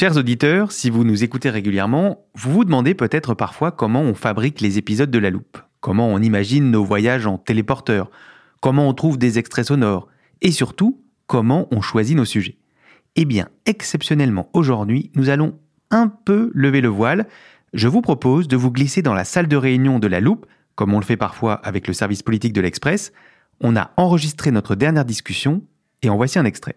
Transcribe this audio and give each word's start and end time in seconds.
Chers 0.00 0.16
auditeurs, 0.16 0.72
si 0.72 0.88
vous 0.88 1.04
nous 1.04 1.24
écoutez 1.24 1.50
régulièrement, 1.50 2.24
vous 2.34 2.50
vous 2.50 2.64
demandez 2.64 2.94
peut-être 2.94 3.34
parfois 3.34 3.70
comment 3.70 4.00
on 4.00 4.14
fabrique 4.14 4.62
les 4.62 4.78
épisodes 4.78 5.10
de 5.10 5.18
La 5.18 5.28
Loupe, 5.28 5.58
comment 5.82 6.08
on 6.08 6.22
imagine 6.22 6.70
nos 6.70 6.82
voyages 6.82 7.26
en 7.26 7.36
téléporteur, 7.36 8.10
comment 8.62 8.88
on 8.88 8.94
trouve 8.94 9.18
des 9.18 9.38
extraits 9.38 9.66
sonores, 9.66 10.08
et 10.40 10.52
surtout, 10.52 11.02
comment 11.26 11.68
on 11.70 11.82
choisit 11.82 12.16
nos 12.16 12.24
sujets. 12.24 12.56
Eh 13.14 13.26
bien, 13.26 13.50
exceptionnellement 13.66 14.48
aujourd'hui, 14.54 15.12
nous 15.16 15.28
allons 15.28 15.58
un 15.90 16.08
peu 16.08 16.50
lever 16.54 16.80
le 16.80 16.88
voile. 16.88 17.26
Je 17.74 17.86
vous 17.86 18.00
propose 18.00 18.48
de 18.48 18.56
vous 18.56 18.70
glisser 18.70 19.02
dans 19.02 19.12
la 19.12 19.24
salle 19.24 19.48
de 19.48 19.56
réunion 19.56 19.98
de 19.98 20.06
La 20.06 20.20
Loupe, 20.20 20.46
comme 20.76 20.94
on 20.94 20.98
le 20.98 21.04
fait 21.04 21.18
parfois 21.18 21.52
avec 21.56 21.86
le 21.86 21.92
service 21.92 22.22
politique 22.22 22.54
de 22.54 22.62
l'Express. 22.62 23.12
On 23.60 23.76
a 23.76 23.90
enregistré 23.98 24.50
notre 24.50 24.76
dernière 24.76 25.04
discussion, 25.04 25.62
et 26.00 26.08
en 26.08 26.16
voici 26.16 26.38
un 26.38 26.46
extrait. 26.46 26.76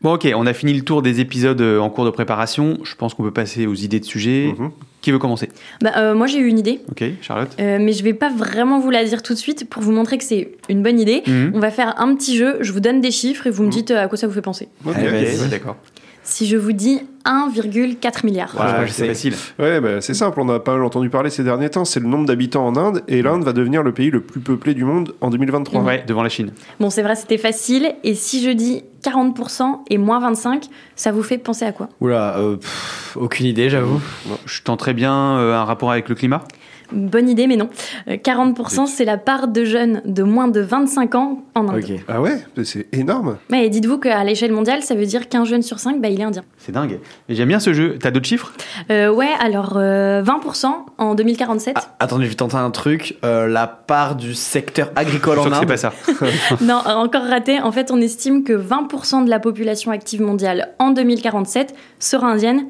Bon, 0.00 0.14
ok, 0.14 0.28
on 0.36 0.46
a 0.46 0.52
fini 0.52 0.74
le 0.74 0.82
tour 0.82 1.00
des 1.00 1.20
épisodes 1.20 1.60
euh, 1.60 1.78
en 1.78 1.88
cours 1.88 2.04
de 2.04 2.10
préparation. 2.10 2.78
Je 2.84 2.94
pense 2.94 3.14
qu'on 3.14 3.22
peut 3.22 3.30
passer 3.32 3.66
aux 3.66 3.74
idées 3.74 4.00
de 4.00 4.04
sujets. 4.04 4.54
Qui 5.00 5.10
veut 5.12 5.18
commencer? 5.18 5.50
Bah, 5.82 5.92
euh, 5.98 6.14
moi 6.14 6.26
j'ai 6.26 6.38
eu 6.38 6.46
une 6.46 6.58
idée, 6.58 6.80
Ok, 6.90 7.04
Charlotte? 7.20 7.50
Euh, 7.60 7.78
mais 7.78 7.92
je 7.92 8.02
vais 8.02 8.14
pas 8.14 8.30
vraiment 8.30 8.80
vous 8.80 8.88
la 8.88 9.04
dire 9.04 9.22
tout 9.22 9.34
de 9.34 9.38
suite 9.38 9.68
pour 9.68 9.82
vous 9.82 9.92
montrer 9.92 10.16
que 10.16 10.24
c'est 10.24 10.52
une 10.70 10.82
bonne 10.82 10.98
idée. 10.98 11.22
Mhm. 11.26 11.52
On 11.54 11.58
va 11.58 11.70
faire 11.70 12.00
un 12.00 12.14
petit 12.14 12.38
jeu, 12.38 12.56
je 12.62 12.72
vous 12.72 12.80
donne 12.80 13.02
des 13.02 13.10
chiffres 13.10 13.46
et 13.46 13.50
vous 13.50 13.64
me 13.64 13.70
dites 13.70 13.90
euh, 13.90 14.02
à 14.04 14.08
quoi 14.08 14.16
ça 14.16 14.26
vous 14.26 14.32
fait 14.32 14.40
penser. 14.40 14.68
Ok, 14.86 14.94
vas-y, 14.94 15.38
ouais, 15.38 15.48
d'accord. 15.50 15.76
Si 16.24 16.46
je 16.46 16.56
vous 16.56 16.72
dis 16.72 17.02
1,4 17.26 18.24
milliard. 18.26 18.54
Ouais, 18.58 18.88
c'est 18.88 19.06
facile. 19.06 19.34
Ouais, 19.58 19.80
bah, 19.80 20.00
c'est 20.00 20.14
simple, 20.14 20.40
on 20.40 20.48
a 20.48 20.58
pas 20.58 20.72
mal 20.72 20.82
entendu 20.82 21.10
parler 21.10 21.30
ces 21.30 21.44
derniers 21.44 21.70
temps. 21.70 21.84
C'est 21.84 22.00
le 22.00 22.06
nombre 22.06 22.26
d'habitants 22.26 22.66
en 22.66 22.76
Inde 22.76 23.02
et 23.08 23.22
l'Inde 23.22 23.44
va 23.44 23.52
devenir 23.52 23.82
le 23.82 23.92
pays 23.92 24.10
le 24.10 24.20
plus 24.20 24.40
peuplé 24.40 24.74
du 24.74 24.84
monde 24.84 25.14
en 25.20 25.30
2023. 25.30 25.82
Ouais, 25.82 26.04
devant 26.06 26.22
la 26.22 26.28
Chine. 26.30 26.52
Bon, 26.80 26.90
c'est 26.90 27.02
vrai, 27.02 27.14
c'était 27.14 27.38
facile. 27.38 27.94
Et 28.04 28.14
si 28.14 28.42
je 28.42 28.50
dis 28.50 28.82
40% 29.02 29.80
et 29.90 29.98
moins 29.98 30.20
25, 30.20 30.64
ça 30.96 31.12
vous 31.12 31.22
fait 31.22 31.38
penser 31.38 31.66
à 31.66 31.72
quoi? 31.72 31.88
Oula, 32.00 32.38
euh, 32.38 32.56
pff, 32.56 33.16
aucune 33.20 33.46
idée, 33.46 33.68
j'avoue. 33.68 34.00
Je 34.46 34.62
tenterais 34.62 34.94
bien 34.94 35.38
euh, 35.38 35.54
un 35.54 35.64
rapport 35.64 35.90
avec 35.90 36.08
le 36.08 36.14
climat. 36.14 36.42
Bonne 36.92 37.28
idée, 37.28 37.46
mais 37.46 37.56
non. 37.56 37.68
Euh, 38.08 38.16
40%, 38.16 38.86
c'est 38.86 39.04
la 39.04 39.16
part 39.18 39.48
de 39.48 39.64
jeunes 39.64 40.02
de 40.04 40.22
moins 40.22 40.48
de 40.48 40.60
25 40.60 41.14
ans 41.14 41.42
en 41.54 41.68
Inde. 41.68 41.84
Ah 42.08 42.20
ouais 42.20 42.38
C'est 42.64 42.86
énorme. 42.92 43.38
Et 43.52 43.68
dites-vous 43.68 43.98
qu'à 43.98 44.22
l'échelle 44.24 44.52
mondiale, 44.52 44.82
ça 44.82 44.94
veut 44.94 45.06
dire 45.06 45.28
qu'un 45.28 45.44
jeune 45.44 45.62
sur 45.62 45.78
5, 45.78 46.00
bah, 46.00 46.08
il 46.08 46.20
est 46.20 46.24
indien. 46.24 46.42
C'est 46.58 46.72
dingue. 46.72 47.00
Et 47.28 47.34
j'aime 47.34 47.48
bien 47.48 47.60
ce 47.60 47.72
jeu. 47.72 47.96
T'as 48.00 48.10
d'autres 48.10 48.26
chiffres? 48.26 48.52
Euh, 48.90 49.08
ouais, 49.12 49.30
alors 49.40 49.74
euh, 49.76 50.22
20% 50.22 50.66
en 50.98 51.14
2047. 51.14 51.74
Ah, 51.78 51.94
attendez, 52.00 52.24
je 52.24 52.30
vais 52.30 52.34
tenter 52.36 52.56
un 52.56 52.70
truc. 52.70 53.16
Euh, 53.24 53.46
la 53.46 53.66
part 53.66 54.16
du 54.16 54.34
secteur 54.34 54.90
agricole 54.96 55.38
en 55.38 55.44
que 55.44 55.50
c'est 55.50 55.56
Inde. 55.56 55.66
pas 55.68 55.76
ça. 55.76 55.92
Non, 56.60 56.80
euh, 56.86 56.92
encore 56.94 57.24
raté. 57.24 57.60
En 57.60 57.72
fait, 57.72 57.90
on 57.90 58.00
estime 58.00 58.44
que 58.44 58.52
20% 58.52 59.24
de 59.24 59.30
la 59.30 59.40
population 59.40 59.90
active 59.90 60.20
mondiale 60.22 60.70
en 60.78 60.90
2047 60.90 61.74
sera 61.98 62.26
indienne. 62.28 62.66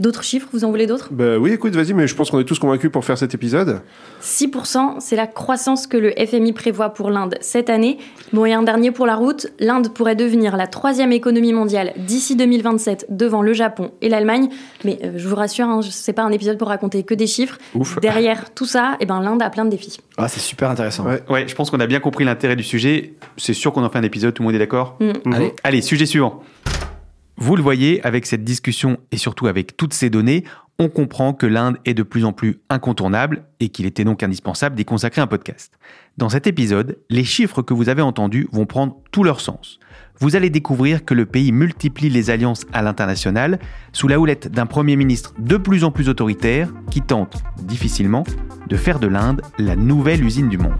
D'autres 0.00 0.22
chiffres, 0.22 0.48
vous 0.52 0.64
en 0.64 0.70
voulez 0.70 0.86
d'autres? 0.86 1.08
Bah 1.10 1.38
oui, 1.38 1.52
écoute, 1.52 1.74
vas-y, 1.74 1.92
mais 1.92 2.06
je 2.06 2.14
pense 2.14 2.30
qu'on 2.30 2.38
est 2.38 2.44
tous 2.44 2.60
convaincus 2.60 2.90
pour 2.90 3.04
faire 3.04 3.18
cet 3.18 3.34
épisode. 3.34 3.80
6%, 4.22 5.00
c'est 5.00 5.16
la 5.16 5.26
croissance 5.26 5.88
que 5.88 5.96
le 5.96 6.12
FMI 6.12 6.52
prévoit 6.52 6.90
pour 6.90 7.10
l'Inde 7.10 7.36
cette 7.40 7.68
année. 7.68 7.98
Bon, 8.32 8.44
et 8.44 8.52
un 8.52 8.62
dernier 8.62 8.92
pour 8.92 9.06
la 9.06 9.16
route, 9.16 9.48
l'Inde 9.58 9.92
pourrait 9.92 10.14
devenir 10.14 10.56
la 10.56 10.68
troisième 10.68 11.10
économie 11.10 11.52
mondiale 11.52 11.92
d'ici 11.96 12.36
2027 12.36 13.06
devant 13.08 13.42
le 13.42 13.52
Japon 13.52 13.90
et 14.00 14.08
l'Allemagne. 14.08 14.50
Mais 14.84 15.00
euh, 15.02 15.12
je 15.16 15.26
vous 15.26 15.34
rassure, 15.34 15.66
hein, 15.66 15.80
c'est 15.82 16.12
pas 16.12 16.22
un 16.22 16.30
épisode 16.30 16.58
pour 16.58 16.68
raconter 16.68 17.02
que 17.02 17.14
des 17.14 17.26
chiffres. 17.26 17.58
Ouf. 17.74 17.98
Derrière 18.00 18.54
tout 18.54 18.66
ça, 18.66 18.96
eh 19.00 19.06
ben, 19.06 19.20
l'Inde 19.20 19.42
a 19.42 19.50
plein 19.50 19.64
de 19.64 19.70
défis. 19.70 19.98
Ah, 20.16 20.28
c'est 20.28 20.38
super 20.38 20.70
intéressant. 20.70 21.06
Ouais. 21.06 21.22
Ouais, 21.28 21.48
je 21.48 21.54
pense 21.56 21.70
qu'on 21.70 21.80
a 21.80 21.86
bien 21.88 21.98
compris 21.98 22.24
l'intérêt 22.24 22.54
du 22.54 22.62
sujet. 22.62 23.14
C'est 23.36 23.52
sûr 23.52 23.72
qu'on 23.72 23.82
en 23.82 23.90
fait 23.90 23.98
un 23.98 24.04
épisode, 24.04 24.32
tout 24.32 24.42
le 24.42 24.46
monde 24.46 24.54
est 24.54 24.60
d'accord? 24.60 24.96
Mm. 25.00 25.32
Allez. 25.34 25.54
Allez, 25.64 25.82
sujet 25.82 26.06
suivant. 26.06 26.42
Vous 27.40 27.54
le 27.54 27.62
voyez, 27.62 28.04
avec 28.04 28.26
cette 28.26 28.42
discussion 28.42 28.98
et 29.12 29.16
surtout 29.16 29.46
avec 29.46 29.76
toutes 29.76 29.94
ces 29.94 30.10
données, 30.10 30.42
on 30.80 30.88
comprend 30.88 31.32
que 31.32 31.46
l'Inde 31.46 31.76
est 31.84 31.94
de 31.94 32.02
plus 32.02 32.24
en 32.24 32.32
plus 32.32 32.58
incontournable 32.68 33.44
et 33.60 33.68
qu'il 33.68 33.86
était 33.86 34.02
donc 34.02 34.24
indispensable 34.24 34.74
d'y 34.74 34.84
consacrer 34.84 35.20
un 35.20 35.28
podcast. 35.28 35.78
Dans 36.16 36.28
cet 36.28 36.48
épisode, 36.48 36.98
les 37.10 37.22
chiffres 37.22 37.62
que 37.62 37.74
vous 37.74 37.88
avez 37.88 38.02
entendus 38.02 38.48
vont 38.50 38.66
prendre 38.66 38.96
tout 39.12 39.22
leur 39.22 39.40
sens. 39.40 39.78
Vous 40.18 40.34
allez 40.34 40.50
découvrir 40.50 41.04
que 41.04 41.14
le 41.14 41.26
pays 41.26 41.52
multiplie 41.52 42.10
les 42.10 42.30
alliances 42.30 42.66
à 42.72 42.82
l'international 42.82 43.60
sous 43.92 44.08
la 44.08 44.18
houlette 44.18 44.48
d'un 44.48 44.66
Premier 44.66 44.96
ministre 44.96 45.32
de 45.38 45.56
plus 45.56 45.84
en 45.84 45.92
plus 45.92 46.08
autoritaire 46.08 46.68
qui 46.90 47.02
tente, 47.02 47.40
difficilement, 47.62 48.24
de 48.68 48.76
faire 48.76 48.98
de 48.98 49.06
l'Inde 49.06 49.42
la 49.58 49.76
nouvelle 49.76 50.24
usine 50.24 50.48
du 50.48 50.58
monde. 50.58 50.74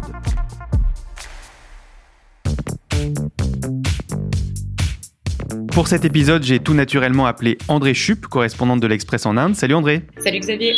Pour 5.78 5.87
cet 5.87 6.05
épisode, 6.05 6.43
j'ai 6.43 6.59
tout 6.59 6.75
naturellement 6.75 7.27
appelé 7.27 7.56
André 7.69 7.94
Chup, 7.94 8.27
correspondante 8.27 8.81
de 8.81 8.89
l'Express 8.89 9.27
en 9.27 9.37
Inde. 9.37 9.55
Salut 9.55 9.75
André. 9.75 10.03
Salut 10.19 10.41
Xavier. 10.41 10.75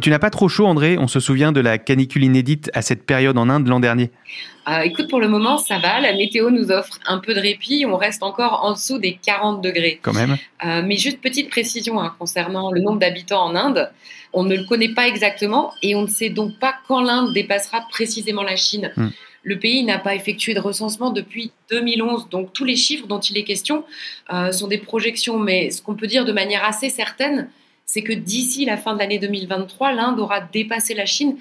Tu 0.00 0.10
n'as 0.10 0.18
pas 0.18 0.30
trop 0.30 0.48
chaud 0.48 0.66
André, 0.66 0.98
on 0.98 1.06
se 1.06 1.20
souvient 1.20 1.52
de 1.52 1.60
la 1.60 1.78
canicule 1.78 2.24
inédite 2.24 2.72
à 2.74 2.82
cette 2.82 3.06
période 3.06 3.38
en 3.38 3.48
Inde 3.48 3.68
l'an 3.68 3.78
dernier. 3.78 4.10
Euh, 4.68 4.80
écoute, 4.80 5.08
pour 5.08 5.20
le 5.20 5.28
moment, 5.28 5.58
ça 5.58 5.78
va. 5.78 6.00
La 6.00 6.12
météo 6.12 6.50
nous 6.50 6.72
offre 6.72 6.98
un 7.06 7.18
peu 7.18 7.34
de 7.34 7.38
répit. 7.38 7.86
On 7.86 7.96
reste 7.96 8.24
encore 8.24 8.64
en 8.64 8.72
dessous 8.72 8.98
des 8.98 9.16
40 9.24 9.62
degrés. 9.62 10.00
Quand 10.02 10.12
même. 10.12 10.38
Euh, 10.64 10.82
mais 10.84 10.96
juste 10.96 11.20
petite 11.20 11.48
précision 11.48 12.00
hein, 12.00 12.12
concernant 12.18 12.72
le 12.72 12.80
nombre 12.80 12.98
d'habitants 12.98 13.44
en 13.44 13.54
Inde. 13.54 13.92
On 14.32 14.42
ne 14.42 14.56
le 14.56 14.64
connaît 14.64 14.92
pas 14.92 15.06
exactement 15.06 15.72
et 15.82 15.94
on 15.94 16.02
ne 16.02 16.08
sait 16.08 16.30
donc 16.30 16.58
pas 16.58 16.74
quand 16.88 17.00
l'Inde 17.00 17.32
dépassera 17.32 17.82
précisément 17.92 18.42
la 18.42 18.56
Chine. 18.56 18.90
Hmm. 18.96 19.10
Le 19.42 19.58
pays 19.58 19.82
n'a 19.82 19.98
pas 19.98 20.14
effectué 20.14 20.54
de 20.54 20.60
recensement 20.60 21.10
depuis 21.10 21.52
2011, 21.70 22.28
donc 22.28 22.52
tous 22.52 22.64
les 22.64 22.76
chiffres 22.76 23.06
dont 23.06 23.20
il 23.20 23.36
est 23.36 23.44
question 23.44 23.84
euh, 24.32 24.52
sont 24.52 24.68
des 24.68 24.78
projections. 24.78 25.38
Mais 25.38 25.70
ce 25.70 25.82
qu'on 25.82 25.94
peut 25.94 26.06
dire 26.06 26.24
de 26.24 26.32
manière 26.32 26.64
assez 26.64 26.90
certaine, 26.90 27.48
c'est 27.86 28.02
que 28.02 28.12
d'ici 28.12 28.64
la 28.64 28.76
fin 28.76 28.94
de 28.94 29.00
l'année 29.00 29.18
2023, 29.18 29.92
l'Inde 29.92 30.20
aura 30.20 30.40
dépassé 30.40 30.94
la 30.94 31.06
Chine, 31.06 31.36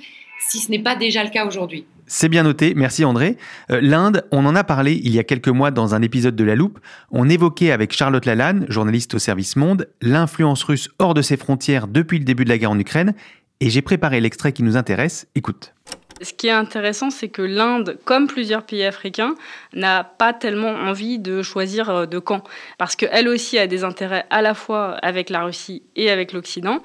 si 0.49 0.59
ce 0.59 0.71
n'est 0.71 0.79
pas 0.79 0.95
déjà 0.95 1.23
le 1.23 1.29
cas 1.29 1.45
aujourd'hui. 1.45 1.85
C'est 2.13 2.27
bien 2.27 2.43
noté, 2.43 2.73
merci 2.75 3.05
André. 3.05 3.37
Euh, 3.71 3.79
L'Inde, 3.81 4.25
on 4.31 4.45
en 4.45 4.53
a 4.53 4.65
parlé 4.65 4.99
il 5.01 5.15
y 5.15 5.19
a 5.19 5.23
quelques 5.23 5.47
mois 5.47 5.71
dans 5.71 5.95
un 5.95 6.01
épisode 6.01 6.35
de 6.35 6.43
La 6.43 6.55
Loupe. 6.55 6.79
On 7.09 7.29
évoquait 7.29 7.71
avec 7.71 7.93
Charlotte 7.93 8.25
Lalanne, 8.25 8.65
journaliste 8.67 9.13
au 9.13 9.19
service 9.19 9.55
Monde, 9.55 9.87
l'influence 10.01 10.63
russe 10.63 10.89
hors 10.99 11.13
de 11.13 11.21
ses 11.21 11.37
frontières 11.37 11.87
depuis 11.87 12.19
le 12.19 12.25
début 12.25 12.43
de 12.43 12.49
la 12.49 12.57
guerre 12.57 12.71
en 12.71 12.79
Ukraine. 12.79 13.13
Et 13.61 13.69
j'ai 13.69 13.81
préparé 13.81 14.19
l'extrait 14.19 14.51
qui 14.51 14.63
nous 14.63 14.75
intéresse. 14.75 15.27
Écoute. 15.35 15.73
Ce 16.21 16.33
qui 16.33 16.47
est 16.47 16.51
intéressant, 16.51 17.09
c'est 17.09 17.29
que 17.29 17.41
l'Inde, 17.41 17.97
comme 18.05 18.27
plusieurs 18.27 18.63
pays 18.63 18.83
africains, 18.83 19.35
n'a 19.73 20.03
pas 20.03 20.33
tellement 20.33 20.69
envie 20.69 21.17
de 21.17 21.41
choisir 21.41 21.89
euh, 21.89 22.05
de 22.05 22.19
camp, 22.19 22.43
parce 22.77 22.95
qu'elle 22.95 23.27
aussi 23.27 23.57
a 23.57 23.65
des 23.65 23.83
intérêts 23.83 24.25
à 24.29 24.41
la 24.41 24.53
fois 24.53 24.97
avec 25.01 25.29
la 25.31 25.43
Russie 25.43 25.81
et 25.95 26.11
avec 26.11 26.31
l'Occident. 26.31 26.79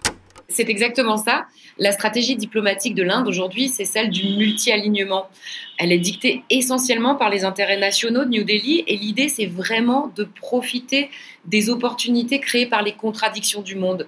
C'est 0.49 0.69
exactement 0.71 1.17
ça. 1.17 1.47
La 1.79 1.93
stratégie 1.93 2.37
diplomatique 2.37 2.95
de 2.95 3.03
l'Inde 3.03 3.29
aujourd'hui, 3.29 3.69
c'est 3.69 3.85
celle 3.85 4.11
du 4.11 4.37
multi-alignement. 4.37 5.29
Elle 5.79 5.93
est 5.93 5.99
dictée 5.99 6.43
essentiellement 6.49 7.17
par 7.17 7.29
les 7.29 7.45
intérêts 7.45 7.79
nationaux 7.79 8.25
de 8.25 8.31
New 8.31 8.45
Delhi 8.45 8.85
et 8.87 8.97
l'idée, 8.97 9.29
c'est 9.29 9.47
vraiment 9.47 10.11
de 10.17 10.25
profiter 10.25 11.11
des 11.45 11.69
opportunités 11.69 12.41
créées 12.41 12.67
par 12.67 12.83
les 12.83 12.93
contradictions 12.93 13.61
du 13.61 13.75
monde. 13.75 14.07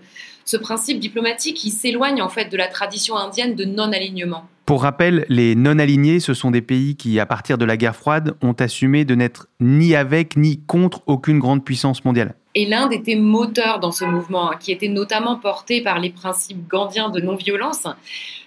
Ce 0.50 0.56
principe 0.56 0.98
diplomatique, 0.98 1.62
il 1.64 1.70
s'éloigne 1.70 2.22
en 2.22 2.30
fait 2.30 2.46
de 2.46 2.56
la 2.56 2.68
tradition 2.68 3.18
indienne 3.18 3.54
de 3.54 3.66
non-alignement. 3.66 4.48
Pour 4.64 4.80
rappel, 4.80 5.26
les 5.28 5.54
non-alignés, 5.54 6.20
ce 6.20 6.32
sont 6.32 6.50
des 6.50 6.62
pays 6.62 6.96
qui, 6.96 7.20
à 7.20 7.26
partir 7.26 7.58
de 7.58 7.66
la 7.66 7.76
guerre 7.76 7.94
froide, 7.94 8.34
ont 8.40 8.54
assumé 8.54 9.04
de 9.04 9.14
n'être 9.14 9.48
ni 9.60 9.94
avec 9.94 10.38
ni 10.38 10.62
contre 10.64 11.02
aucune 11.04 11.38
grande 11.38 11.66
puissance 11.66 12.02
mondiale. 12.02 12.34
Et 12.54 12.64
l'Inde 12.64 12.94
était 12.94 13.16
moteur 13.16 13.78
dans 13.78 13.92
ce 13.92 14.06
mouvement, 14.06 14.50
hein, 14.50 14.56
qui 14.58 14.72
était 14.72 14.88
notamment 14.88 15.36
porté 15.36 15.82
par 15.82 15.98
les 15.98 16.08
principes 16.08 16.66
gandhiens 16.66 17.10
de 17.10 17.20
non-violence. 17.20 17.86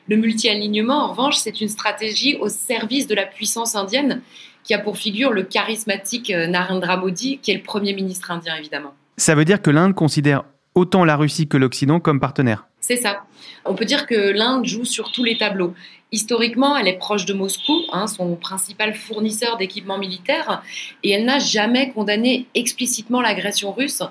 Le 0.09 0.15
multi-alignement, 0.15 1.03
en 1.05 1.11
revanche, 1.11 1.35
c'est 1.35 1.61
une 1.61 1.69
stratégie 1.69 2.35
au 2.37 2.49
service 2.49 3.05
de 3.05 3.13
la 3.13 3.27
puissance 3.27 3.75
indienne 3.75 4.23
qui 4.63 4.73
a 4.73 4.79
pour 4.79 4.97
figure 4.97 5.29
le 5.29 5.43
charismatique 5.43 6.31
euh, 6.31 6.47
Narendra 6.47 6.97
Modi, 6.97 7.37
qui 7.43 7.51
est 7.51 7.57
le 7.57 7.63
Premier 7.63 7.93
ministre 7.93 8.31
indien, 8.31 8.55
évidemment. 8.55 8.95
Ça 9.17 9.35
veut 9.35 9.45
dire 9.45 9.61
que 9.61 9.69
l'Inde 9.69 9.93
considère 9.93 10.45
autant 10.75 11.05
la 11.05 11.15
Russie 11.15 11.47
que 11.47 11.57
l'Occident 11.57 11.99
comme 11.99 12.19
partenaires 12.19 12.67
C'est 12.79 12.97
ça. 12.97 13.23
On 13.65 13.75
peut 13.75 13.85
dire 13.85 14.07
que 14.07 14.31
l'Inde 14.31 14.65
joue 14.65 14.85
sur 14.85 15.11
tous 15.11 15.23
les 15.23 15.37
tableaux. 15.37 15.73
Historiquement, 16.11 16.75
elle 16.75 16.87
est 16.87 16.97
proche 16.97 17.25
de 17.25 17.33
Moscou, 17.33 17.83
hein, 17.91 18.07
son 18.07 18.35
principal 18.35 18.93
fournisseur 18.93 19.57
d'équipements 19.57 19.97
militaires, 19.97 20.61
et 21.03 21.11
elle 21.11 21.25
n'a 21.25 21.39
jamais 21.39 21.91
condamné 21.91 22.47
explicitement 22.53 23.21
l'agression 23.21 23.71
russe, 23.71 24.03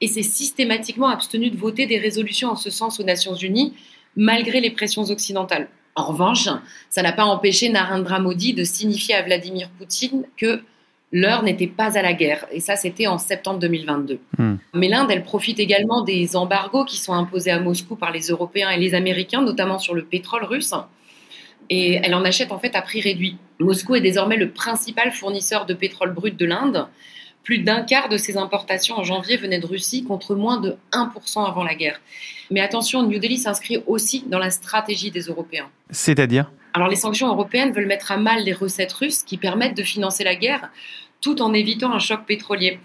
et 0.00 0.08
s'est 0.08 0.22
systématiquement 0.22 1.08
abstenue 1.08 1.50
de 1.50 1.56
voter 1.56 1.86
des 1.86 1.98
résolutions 1.98 2.50
en 2.50 2.56
ce 2.56 2.70
sens 2.70 3.00
aux 3.00 3.04
Nations 3.04 3.34
Unies, 3.34 3.74
malgré 4.16 4.60
les 4.60 4.70
pressions 4.70 5.04
occidentales. 5.04 5.68
En 5.94 6.04
revanche, 6.04 6.48
ça 6.90 7.02
n'a 7.02 7.12
pas 7.12 7.24
empêché 7.24 7.70
Narendra 7.70 8.20
Modi 8.20 8.52
de 8.52 8.64
signifier 8.64 9.14
à 9.14 9.22
Vladimir 9.22 9.68
Poutine 9.70 10.24
que 10.36 10.60
l'heure 11.12 11.42
n'était 11.42 11.66
pas 11.66 11.96
à 11.96 12.02
la 12.02 12.12
guerre. 12.12 12.46
Et 12.52 12.60
ça, 12.60 12.76
c'était 12.76 13.06
en 13.06 13.18
septembre 13.18 13.58
2022. 13.58 14.18
Hmm. 14.38 14.56
Mais 14.74 14.88
l'Inde, 14.88 15.10
elle 15.10 15.22
profite 15.22 15.58
également 15.58 16.02
des 16.02 16.36
embargos 16.36 16.84
qui 16.84 16.98
sont 16.98 17.12
imposés 17.12 17.50
à 17.50 17.60
Moscou 17.60 17.96
par 17.96 18.12
les 18.12 18.28
Européens 18.28 18.70
et 18.70 18.78
les 18.78 18.94
Américains, 18.94 19.42
notamment 19.42 19.78
sur 19.78 19.94
le 19.94 20.04
pétrole 20.04 20.44
russe. 20.44 20.74
Et 21.70 21.94
elle 22.02 22.14
en 22.14 22.24
achète 22.24 22.52
en 22.52 22.58
fait 22.58 22.74
à 22.74 22.82
prix 22.82 23.00
réduit. 23.00 23.36
Moscou 23.58 23.94
est 23.94 24.00
désormais 24.00 24.36
le 24.36 24.50
principal 24.50 25.12
fournisseur 25.12 25.66
de 25.66 25.74
pétrole 25.74 26.12
brut 26.12 26.36
de 26.36 26.46
l'Inde. 26.46 26.86
Plus 27.42 27.58
d'un 27.58 27.82
quart 27.82 28.08
de 28.08 28.16
ses 28.16 28.36
importations 28.36 28.96
en 28.96 29.04
janvier 29.04 29.36
venaient 29.36 29.58
de 29.58 29.66
Russie 29.66 30.04
contre 30.04 30.34
moins 30.34 30.60
de 30.60 30.76
1% 30.92 31.46
avant 31.46 31.64
la 31.64 31.74
guerre. 31.74 32.00
Mais 32.50 32.60
attention, 32.60 33.02
New 33.02 33.18
Delhi 33.18 33.38
s'inscrit 33.38 33.82
aussi 33.86 34.24
dans 34.26 34.38
la 34.38 34.50
stratégie 34.50 35.10
des 35.10 35.22
Européens. 35.22 35.68
C'est-à-dire? 35.90 36.50
Alors 36.72 36.88
les 36.88 36.96
sanctions 36.96 37.28
européennes 37.28 37.72
veulent 37.72 37.86
mettre 37.86 38.12
à 38.12 38.16
mal 38.16 38.44
les 38.44 38.52
recettes 38.52 38.92
russes 38.92 39.22
qui 39.22 39.36
permettent 39.36 39.76
de 39.76 39.82
financer 39.82 40.24
la 40.24 40.34
guerre 40.34 40.70
tout 41.20 41.42
en 41.42 41.52
évitant 41.52 41.92
un 41.92 41.98
choc 41.98 42.24
pétrolier. 42.26 42.78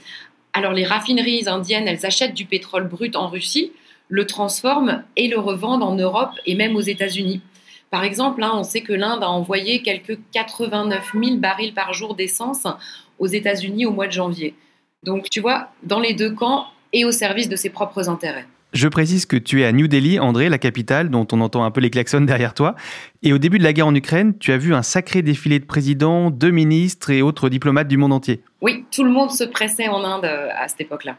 Alors 0.53 0.73
les 0.73 0.85
raffineries 0.85 1.47
indiennes, 1.47 1.87
elles 1.87 2.05
achètent 2.05 2.33
du 2.33 2.45
pétrole 2.45 2.87
brut 2.87 3.15
en 3.15 3.27
Russie, 3.27 3.71
le 4.07 4.25
transforment 4.25 5.03
et 5.15 5.27
le 5.27 5.39
revendent 5.39 5.83
en 5.83 5.95
Europe 5.95 6.31
et 6.45 6.55
même 6.55 6.75
aux 6.75 6.81
États-Unis. 6.81 7.41
Par 7.89 8.03
exemple, 8.03 8.43
hein, 8.43 8.51
on 8.55 8.63
sait 8.63 8.81
que 8.81 8.93
l'Inde 8.93 9.23
a 9.23 9.29
envoyé 9.29 9.83
quelques 9.83 10.17
89 10.33 11.11
000 11.13 11.37
barils 11.37 11.73
par 11.73 11.93
jour 11.93 12.15
d'essence 12.15 12.65
aux 13.19 13.27
États-Unis 13.27 13.85
au 13.85 13.91
mois 13.91 14.07
de 14.07 14.11
janvier. 14.11 14.55
Donc, 15.03 15.29
tu 15.29 15.41
vois, 15.41 15.69
dans 15.83 15.99
les 15.99 16.13
deux 16.13 16.31
camps 16.31 16.65
et 16.91 17.05
au 17.05 17.11
service 17.11 17.49
de 17.49 17.55
ses 17.55 17.69
propres 17.69 18.09
intérêts. 18.09 18.47
Je 18.73 18.87
précise 18.87 19.27
que 19.27 19.37
tu 19.37 19.61
es 19.61 19.65
à 19.65 19.71
New 19.71 19.87
Delhi, 19.87 20.19
André, 20.19 20.49
la 20.49 20.57
capitale, 20.57 21.11
dont 21.11 21.27
on 21.31 21.41
entend 21.41 21.63
un 21.63 21.69
peu 21.69 21.79
les 21.79 21.91
klaxons 21.91 22.21
derrière 22.21 22.55
toi. 22.55 22.73
Et 23.21 23.31
au 23.31 23.37
début 23.37 23.59
de 23.59 23.63
la 23.63 23.71
guerre 23.71 23.85
en 23.85 23.93
Ukraine, 23.93 24.35
tu 24.39 24.51
as 24.51 24.57
vu 24.57 24.73
un 24.73 24.81
sacré 24.81 25.21
défilé 25.21 25.59
de 25.59 25.65
présidents, 25.65 26.31
de 26.31 26.49
ministres 26.49 27.11
et 27.11 27.21
autres 27.21 27.49
diplomates 27.49 27.87
du 27.87 27.97
monde 27.97 28.13
entier. 28.13 28.41
Oui, 28.61 28.85
tout 28.89 29.03
le 29.03 29.11
monde 29.11 29.29
se 29.29 29.43
pressait 29.43 29.89
en 29.89 30.03
Inde 30.03 30.25
euh, 30.25 30.49
à 30.57 30.67
cette 30.67 30.81
époque-là. 30.81 31.17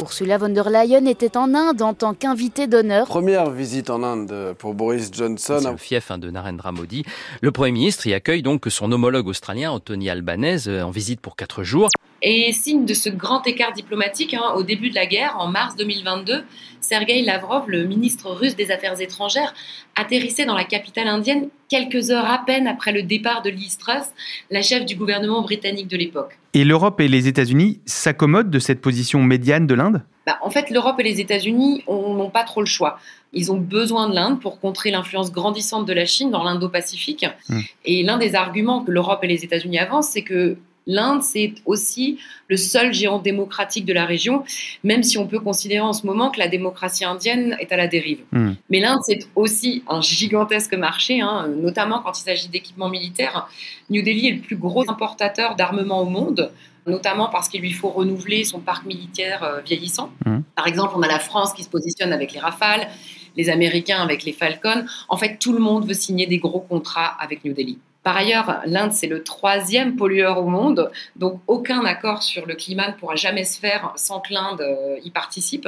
Ursula 0.00 0.38
von 0.38 0.48
der 0.48 0.70
Leyen 0.70 1.06
était 1.06 1.36
en 1.36 1.54
Inde 1.54 1.82
en 1.82 1.94
tant 1.94 2.14
qu'invitée 2.14 2.66
d'honneur. 2.66 3.06
Première 3.06 3.50
visite 3.50 3.90
en 3.90 4.02
Inde 4.02 4.54
pour 4.58 4.74
Boris 4.74 5.10
Johnson. 5.12 5.58
C'est 5.60 5.70
le 5.70 5.76
fief 5.76 6.10
hein, 6.10 6.18
de 6.18 6.30
Narendra 6.30 6.72
Modi. 6.72 7.04
Le 7.40 7.52
Premier 7.52 7.72
ministre 7.72 8.06
y 8.06 8.14
accueille 8.14 8.42
donc 8.42 8.64
son 8.68 8.90
homologue 8.90 9.28
australien, 9.28 9.70
Anthony 9.70 10.10
Albanese, 10.10 10.68
euh, 10.68 10.82
en 10.82 10.90
visite 10.90 11.20
pour 11.20 11.36
quatre 11.36 11.62
jours. 11.62 11.88
Et 12.22 12.52
signe 12.52 12.86
de 12.86 12.94
ce 12.94 13.10
grand 13.10 13.46
écart 13.46 13.72
diplomatique, 13.72 14.34
hein, 14.34 14.54
au 14.56 14.62
début 14.62 14.88
de 14.88 14.94
la 14.94 15.04
guerre, 15.04 15.36
en 15.38 15.46
mars 15.48 15.76
2022, 15.76 16.42
Sergei 16.80 17.20
Lavrov, 17.22 17.64
le 17.68 17.84
ministre 17.84 18.30
russe 18.30 18.56
des 18.56 18.70
Affaires 18.70 18.98
étrangères, 18.98 19.52
atterrissait 19.94 20.46
dans 20.46 20.54
la 20.54 20.64
capitale 20.64 21.06
indienne 21.08 21.48
quelques 21.68 22.10
heures 22.10 22.24
à 22.24 22.42
peine 22.44 22.66
après 22.66 22.92
le 22.92 23.02
départ 23.02 23.42
de 23.42 23.50
Liz 23.50 23.76
Truss, 23.76 24.06
la 24.50 24.62
chef 24.62 24.86
du 24.86 24.96
gouvernement 24.96 25.42
britannique 25.42 25.88
de 25.88 25.98
l'époque. 25.98 26.38
Et 26.54 26.64
l'Europe 26.64 27.00
et 27.00 27.08
les 27.08 27.26
États-Unis 27.26 27.80
s'accommodent 27.84 28.48
de 28.48 28.58
cette 28.58 28.80
position 28.80 29.22
médiane 29.22 29.66
de 29.66 29.74
l'Inde 29.74 29.83
bah, 29.90 30.38
En 30.42 30.50
fait, 30.50 30.70
l'Europe 30.70 30.98
et 31.00 31.02
les 31.02 31.20
États-Unis 31.20 31.84
n'ont 31.88 32.30
pas 32.30 32.44
trop 32.44 32.60
le 32.60 32.66
choix. 32.66 32.98
Ils 33.32 33.50
ont 33.50 33.58
besoin 33.58 34.08
de 34.08 34.14
l'Inde 34.14 34.40
pour 34.40 34.60
contrer 34.60 34.90
l'influence 34.90 35.32
grandissante 35.32 35.86
de 35.86 35.92
la 35.92 36.06
Chine 36.06 36.30
dans 36.30 36.44
l'Indo-Pacifique. 36.44 37.26
Hmm. 37.48 37.60
Et 37.84 38.02
l'un 38.02 38.18
des 38.18 38.34
arguments 38.34 38.84
que 38.84 38.90
l'Europe 38.90 39.20
et 39.24 39.26
les 39.26 39.44
États-Unis 39.44 39.78
avancent, 39.78 40.10
c'est 40.10 40.22
que 40.22 40.56
L'Inde, 40.86 41.22
c'est 41.22 41.54
aussi 41.64 42.18
le 42.48 42.56
seul 42.56 42.92
géant 42.92 43.18
démocratique 43.18 43.86
de 43.86 43.92
la 43.92 44.04
région, 44.04 44.44
même 44.82 45.02
si 45.02 45.16
on 45.16 45.26
peut 45.26 45.40
considérer 45.40 45.80
en 45.80 45.92
ce 45.92 46.06
moment 46.06 46.30
que 46.30 46.38
la 46.38 46.48
démocratie 46.48 47.04
indienne 47.04 47.56
est 47.58 47.72
à 47.72 47.76
la 47.76 47.86
dérive. 47.86 48.20
Hmm. 48.32 48.52
Mais 48.68 48.80
l'Inde, 48.80 49.00
c'est 49.06 49.20
aussi 49.34 49.82
un 49.88 50.02
gigantesque 50.02 50.74
marché, 50.74 51.20
hein, 51.20 51.48
notamment 51.56 52.00
quand 52.00 52.18
il 52.18 52.22
s'agit 52.22 52.48
d'équipements 52.48 52.90
militaires. 52.90 53.48
New 53.88 54.02
Delhi 54.02 54.28
est 54.28 54.32
le 54.32 54.40
plus 54.40 54.56
gros 54.56 54.88
importateur 54.90 55.56
d'armement 55.56 56.02
au 56.02 56.06
monde 56.06 56.50
notamment 56.86 57.28
parce 57.28 57.48
qu'il 57.48 57.60
lui 57.60 57.72
faut 57.72 57.88
renouveler 57.88 58.44
son 58.44 58.60
parc 58.60 58.84
militaire 58.84 59.42
euh, 59.42 59.60
vieillissant. 59.60 60.10
Hmm. 60.24 60.40
Par 60.54 60.66
exemple, 60.66 60.94
on 60.96 61.02
a 61.02 61.08
la 61.08 61.18
France 61.18 61.52
qui 61.52 61.62
se 61.62 61.68
positionne 61.68 62.12
avec 62.12 62.32
les 62.32 62.40
Rafales, 62.40 62.88
les 63.36 63.50
Américains 63.50 64.02
avec 64.02 64.24
les 64.24 64.32
Falcons. 64.32 64.84
En 65.08 65.16
fait, 65.16 65.38
tout 65.38 65.52
le 65.52 65.58
monde 65.58 65.86
veut 65.86 65.94
signer 65.94 66.26
des 66.26 66.38
gros 66.38 66.60
contrats 66.60 67.16
avec 67.20 67.44
New 67.44 67.52
Delhi. 67.52 67.78
Par 68.02 68.18
ailleurs, 68.18 68.60
l'Inde, 68.66 68.92
c'est 68.92 69.06
le 69.06 69.22
troisième 69.22 69.96
pollueur 69.96 70.38
au 70.38 70.46
monde, 70.46 70.90
donc 71.16 71.40
aucun 71.46 71.86
accord 71.86 72.22
sur 72.22 72.44
le 72.44 72.54
climat 72.54 72.88
ne 72.88 72.92
pourra 72.92 73.16
jamais 73.16 73.44
se 73.44 73.58
faire 73.58 73.92
sans 73.96 74.20
que 74.20 74.34
l'Inde 74.34 74.60
euh, 74.60 74.98
y 75.02 75.10
participe. 75.10 75.66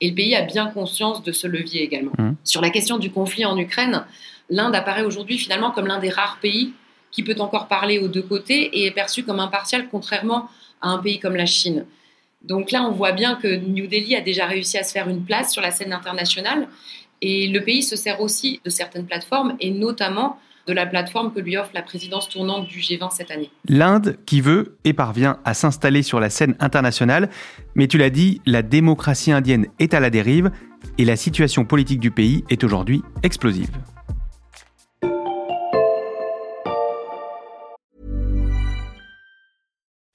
Et 0.00 0.08
le 0.08 0.14
pays 0.14 0.34
a 0.34 0.40
bien 0.40 0.68
conscience 0.68 1.22
de 1.22 1.32
ce 1.32 1.46
levier 1.46 1.82
également. 1.82 2.12
Mmh. 2.16 2.32
Sur 2.44 2.62
la 2.62 2.70
question 2.70 2.96
du 2.96 3.10
conflit 3.10 3.44
en 3.44 3.58
Ukraine, 3.58 4.06
l'Inde 4.48 4.74
apparaît 4.74 5.02
aujourd'hui 5.02 5.36
finalement 5.36 5.70
comme 5.70 5.86
l'un 5.86 5.98
des 5.98 6.08
rares 6.08 6.38
pays 6.40 6.72
qui 7.16 7.22
peut 7.22 7.34
encore 7.38 7.66
parler 7.66 7.98
aux 7.98 8.08
deux 8.08 8.22
côtés 8.22 8.64
et 8.78 8.84
est 8.84 8.90
perçu 8.90 9.24
comme 9.24 9.40
impartial, 9.40 9.88
contrairement 9.90 10.50
à 10.82 10.90
un 10.90 10.98
pays 10.98 11.18
comme 11.18 11.34
la 11.34 11.46
Chine. 11.46 11.86
Donc 12.42 12.70
là, 12.72 12.82
on 12.82 12.92
voit 12.92 13.12
bien 13.12 13.36
que 13.36 13.48
New 13.56 13.86
Delhi 13.86 14.14
a 14.14 14.20
déjà 14.20 14.44
réussi 14.44 14.76
à 14.76 14.82
se 14.82 14.92
faire 14.92 15.08
une 15.08 15.24
place 15.24 15.50
sur 15.50 15.62
la 15.62 15.70
scène 15.70 15.94
internationale 15.94 16.68
et 17.22 17.48
le 17.48 17.64
pays 17.64 17.82
se 17.82 17.96
sert 17.96 18.20
aussi 18.20 18.60
de 18.66 18.68
certaines 18.68 19.06
plateformes 19.06 19.56
et 19.60 19.70
notamment 19.70 20.38
de 20.66 20.74
la 20.74 20.84
plateforme 20.84 21.32
que 21.32 21.40
lui 21.40 21.56
offre 21.56 21.70
la 21.72 21.80
présidence 21.80 22.28
tournante 22.28 22.66
du 22.66 22.80
G20 22.80 23.10
cette 23.10 23.30
année. 23.30 23.50
L'Inde 23.66 24.18
qui 24.26 24.42
veut 24.42 24.76
et 24.84 24.92
parvient 24.92 25.38
à 25.46 25.54
s'installer 25.54 26.02
sur 26.02 26.20
la 26.20 26.28
scène 26.28 26.54
internationale, 26.60 27.30
mais 27.74 27.86
tu 27.86 27.96
l'as 27.96 28.10
dit, 28.10 28.42
la 28.44 28.60
démocratie 28.60 29.32
indienne 29.32 29.68
est 29.78 29.94
à 29.94 30.00
la 30.00 30.10
dérive 30.10 30.50
et 30.98 31.06
la 31.06 31.16
situation 31.16 31.64
politique 31.64 32.00
du 32.00 32.10
pays 32.10 32.44
est 32.50 32.62
aujourd'hui 32.62 33.02
explosive. 33.22 33.70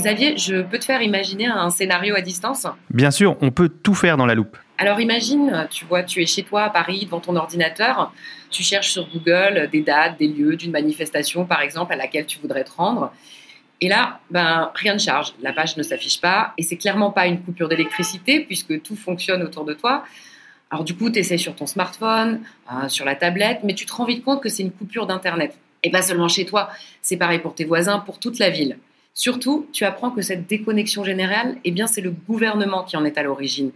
Xavier, 0.00 0.36
je 0.36 0.62
peux 0.62 0.78
te 0.78 0.84
faire 0.84 1.02
imaginer 1.02 1.46
un 1.46 1.70
scénario 1.70 2.14
à 2.14 2.20
distance 2.20 2.66
Bien 2.90 3.10
sûr, 3.10 3.36
on 3.40 3.50
peut 3.50 3.68
tout 3.68 3.94
faire 3.94 4.16
dans 4.16 4.26
la 4.26 4.34
loupe. 4.34 4.56
Alors 4.78 4.98
imagine, 4.98 5.68
tu 5.70 5.84
vois, 5.84 6.02
tu 6.02 6.22
es 6.22 6.26
chez 6.26 6.42
toi 6.42 6.62
à 6.62 6.70
Paris 6.70 7.04
devant 7.04 7.20
ton 7.20 7.36
ordinateur, 7.36 8.12
tu 8.50 8.62
cherches 8.62 8.90
sur 8.90 9.06
Google 9.10 9.68
des 9.70 9.82
dates, 9.82 10.18
des 10.18 10.26
lieux 10.26 10.56
d'une 10.56 10.70
manifestation 10.70 11.44
par 11.44 11.60
exemple 11.60 11.92
à 11.92 11.96
laquelle 11.96 12.24
tu 12.24 12.38
voudrais 12.38 12.64
te 12.64 12.70
rendre. 12.72 13.12
Et 13.82 13.88
là, 13.88 14.20
ben, 14.30 14.70
rien 14.74 14.94
ne 14.94 14.98
charge, 14.98 15.34
la 15.42 15.52
page 15.52 15.76
ne 15.76 15.82
s'affiche 15.82 16.20
pas 16.20 16.54
et 16.56 16.62
c'est 16.62 16.76
clairement 16.76 17.10
pas 17.10 17.26
une 17.26 17.42
coupure 17.42 17.68
d'électricité 17.68 18.40
puisque 18.40 18.82
tout 18.82 18.96
fonctionne 18.96 19.42
autour 19.42 19.64
de 19.64 19.74
toi. 19.74 20.04
Alors 20.70 20.84
du 20.84 20.96
coup, 20.96 21.10
tu 21.10 21.18
essaies 21.18 21.38
sur 21.38 21.54
ton 21.54 21.66
smartphone, 21.66 22.40
euh, 22.72 22.88
sur 22.88 23.04
la 23.04 23.16
tablette, 23.16 23.60
mais 23.64 23.74
tu 23.74 23.84
te 23.86 23.92
rends 23.92 24.04
vite 24.04 24.24
compte 24.24 24.42
que 24.42 24.48
c'est 24.48 24.62
une 24.62 24.72
coupure 24.72 25.06
d'Internet. 25.06 25.58
Et 25.82 25.90
pas 25.90 26.02
seulement 26.02 26.28
chez 26.28 26.46
toi, 26.46 26.70
c'est 27.02 27.16
pareil 27.16 27.38
pour 27.38 27.54
tes 27.54 27.64
voisins, 27.64 27.98
pour 27.98 28.18
toute 28.18 28.38
la 28.38 28.50
ville. 28.50 28.78
Surtout, 29.14 29.66
tu 29.72 29.84
apprends 29.84 30.10
que 30.10 30.22
cette 30.22 30.46
déconnexion 30.46 31.04
générale, 31.04 31.56
eh 31.64 31.70
bien, 31.70 31.86
c'est 31.86 32.00
le 32.00 32.10
gouvernement 32.10 32.84
qui 32.84 32.96
en 32.96 33.04
est 33.04 33.18
à 33.18 33.22
l'origine. 33.22 33.70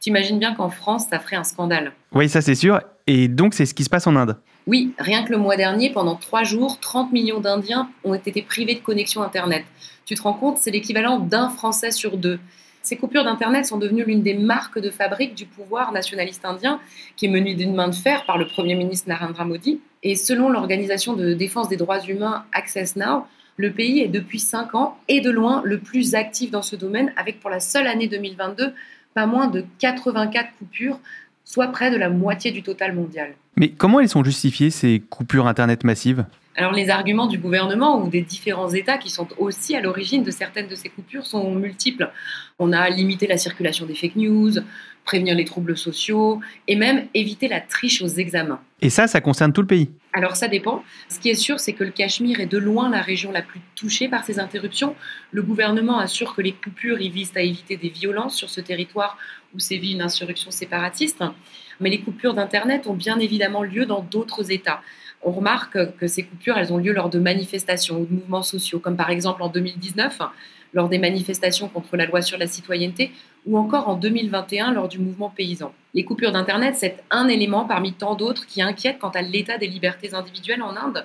T'imagines 0.00 0.38
bien 0.38 0.54
qu'en 0.54 0.70
France, 0.70 1.06
ça 1.10 1.18
ferait 1.18 1.36
un 1.36 1.44
scandale. 1.44 1.92
Oui, 2.12 2.28
ça 2.28 2.40
c'est 2.40 2.54
sûr. 2.54 2.80
Et 3.06 3.28
donc, 3.28 3.54
c'est 3.54 3.66
ce 3.66 3.74
qui 3.74 3.84
se 3.84 3.90
passe 3.90 4.06
en 4.06 4.16
Inde. 4.16 4.36
Oui, 4.66 4.92
rien 4.98 5.24
que 5.24 5.32
le 5.32 5.38
mois 5.38 5.56
dernier, 5.56 5.90
pendant 5.90 6.14
trois 6.14 6.44
jours, 6.44 6.78
30 6.80 7.12
millions 7.12 7.40
d'Indiens 7.40 7.90
ont 8.04 8.14
été 8.14 8.42
privés 8.42 8.74
de 8.74 8.80
connexion 8.80 9.22
Internet. 9.22 9.64
Tu 10.04 10.14
te 10.14 10.22
rends 10.22 10.34
compte, 10.34 10.58
c'est 10.58 10.70
l'équivalent 10.70 11.18
d'un 11.18 11.48
Français 11.48 11.90
sur 11.90 12.16
deux. 12.16 12.38
Ces 12.82 12.96
coupures 12.96 13.24
d'Internet 13.24 13.66
sont 13.66 13.76
devenues 13.76 14.04
l'une 14.04 14.22
des 14.22 14.34
marques 14.34 14.78
de 14.78 14.90
fabrique 14.90 15.34
du 15.34 15.46
pouvoir 15.46 15.92
nationaliste 15.92 16.44
indien, 16.44 16.80
qui 17.16 17.26
est 17.26 17.28
mené 17.28 17.54
d'une 17.54 17.74
main 17.74 17.88
de 17.88 17.94
fer 17.94 18.24
par 18.24 18.38
le 18.38 18.46
Premier 18.46 18.74
ministre 18.74 19.08
Narendra 19.08 19.44
Modi. 19.44 19.80
Et 20.02 20.14
selon 20.14 20.48
l'organisation 20.48 21.14
de 21.14 21.34
défense 21.34 21.68
des 21.68 21.76
droits 21.76 22.02
humains 22.04 22.44
Access 22.52 22.96
Now, 22.96 23.24
le 23.58 23.72
pays 23.72 24.00
est 24.00 24.08
depuis 24.08 24.38
cinq 24.38 24.74
ans 24.74 24.98
et 25.08 25.20
de 25.20 25.30
loin 25.30 25.60
le 25.64 25.78
plus 25.78 26.14
actif 26.14 26.50
dans 26.50 26.62
ce 26.62 26.76
domaine, 26.76 27.12
avec 27.16 27.40
pour 27.40 27.50
la 27.50 27.60
seule 27.60 27.86
année 27.86 28.08
2022 28.08 28.72
pas 29.14 29.26
moins 29.26 29.48
de 29.48 29.64
84 29.80 30.50
coupures, 30.58 31.00
soit 31.44 31.66
près 31.68 31.90
de 31.90 31.96
la 31.96 32.08
moitié 32.08 32.52
du 32.52 32.62
total 32.62 32.94
mondial. 32.94 33.34
Mais 33.56 33.70
comment 33.70 33.98
elles 33.98 34.08
sont 34.08 34.22
justifiées, 34.22 34.70
ces 34.70 35.02
coupures 35.10 35.48
Internet 35.48 35.82
massives? 35.82 36.24
Alors 36.54 36.72
les 36.72 36.90
arguments 36.90 37.26
du 37.26 37.38
gouvernement 37.38 38.00
ou 38.00 38.08
des 38.08 38.20
différents 38.20 38.70
États 38.70 38.98
qui 38.98 39.10
sont 39.10 39.28
aussi 39.38 39.74
à 39.74 39.80
l'origine 39.80 40.22
de 40.22 40.30
certaines 40.30 40.68
de 40.68 40.74
ces 40.74 40.88
coupures 40.88 41.26
sont 41.26 41.52
multiples. 41.54 42.10
On 42.58 42.72
a 42.72 42.88
limité 42.90 43.26
la 43.26 43.38
circulation 43.38 43.86
des 43.86 43.94
fake 43.94 44.16
news, 44.16 44.52
prévenir 45.08 45.34
les 45.34 45.46
troubles 45.46 45.74
sociaux 45.74 46.38
et 46.66 46.76
même 46.76 47.06
éviter 47.14 47.48
la 47.48 47.62
triche 47.62 48.02
aux 48.02 48.08
examens. 48.08 48.60
Et 48.82 48.90
ça, 48.90 49.06
ça 49.06 49.22
concerne 49.22 49.54
tout 49.54 49.62
le 49.62 49.66
pays 49.66 49.88
Alors 50.12 50.36
ça 50.36 50.48
dépend. 50.48 50.84
Ce 51.08 51.18
qui 51.18 51.30
est 51.30 51.34
sûr, 51.34 51.60
c'est 51.60 51.72
que 51.72 51.82
le 51.82 51.90
Cachemire 51.90 52.40
est 52.40 52.46
de 52.46 52.58
loin 52.58 52.90
la 52.90 53.00
région 53.00 53.32
la 53.32 53.40
plus 53.40 53.60
touchée 53.74 54.08
par 54.08 54.24
ces 54.26 54.38
interruptions. 54.38 54.94
Le 55.32 55.40
gouvernement 55.40 55.98
assure 55.98 56.34
que 56.36 56.42
les 56.42 56.52
coupures 56.52 57.00
y 57.00 57.08
visent 57.08 57.32
à 57.36 57.40
éviter 57.40 57.78
des 57.78 57.88
violences 57.88 58.36
sur 58.36 58.50
ce 58.50 58.60
territoire 58.60 59.16
où 59.54 59.58
sévit 59.58 59.92
une 59.92 60.02
insurrection 60.02 60.50
séparatiste. 60.50 61.24
Mais 61.80 61.88
les 61.88 62.00
coupures 62.00 62.34
d'Internet 62.34 62.86
ont 62.86 62.94
bien 62.94 63.18
évidemment 63.18 63.62
lieu 63.62 63.86
dans 63.86 64.02
d'autres 64.02 64.52
États 64.52 64.82
on 65.22 65.32
remarque 65.32 65.96
que 65.96 66.06
ces 66.06 66.22
coupures, 66.22 66.56
elles 66.58 66.72
ont 66.72 66.76
lieu 66.76 66.92
lors 66.92 67.10
de 67.10 67.18
manifestations 67.18 68.00
ou 68.00 68.06
de 68.06 68.14
mouvements 68.14 68.42
sociaux, 68.42 68.78
comme 68.78 68.96
par 68.96 69.10
exemple 69.10 69.42
en 69.42 69.48
2019, 69.48 70.20
lors 70.72 70.88
des 70.88 70.98
manifestations 70.98 71.68
contre 71.68 71.96
la 71.96 72.06
loi 72.06 72.22
sur 72.22 72.38
la 72.38 72.46
citoyenneté, 72.46 73.12
ou 73.46 73.58
encore 73.58 73.88
en 73.88 73.94
2021 73.94 74.72
lors 74.72 74.88
du 74.88 74.98
mouvement 74.98 75.32
paysan. 75.34 75.72
Les 75.94 76.04
coupures 76.04 76.32
d'Internet, 76.32 76.74
c'est 76.76 76.96
un 77.10 77.28
élément 77.28 77.64
parmi 77.64 77.92
tant 77.92 78.14
d'autres 78.14 78.46
qui 78.46 78.62
inquiète 78.62 78.98
quant 78.98 79.10
à 79.10 79.22
l'état 79.22 79.58
des 79.58 79.66
libertés 79.66 80.14
individuelles 80.14 80.62
en 80.62 80.76
Inde, 80.76 81.04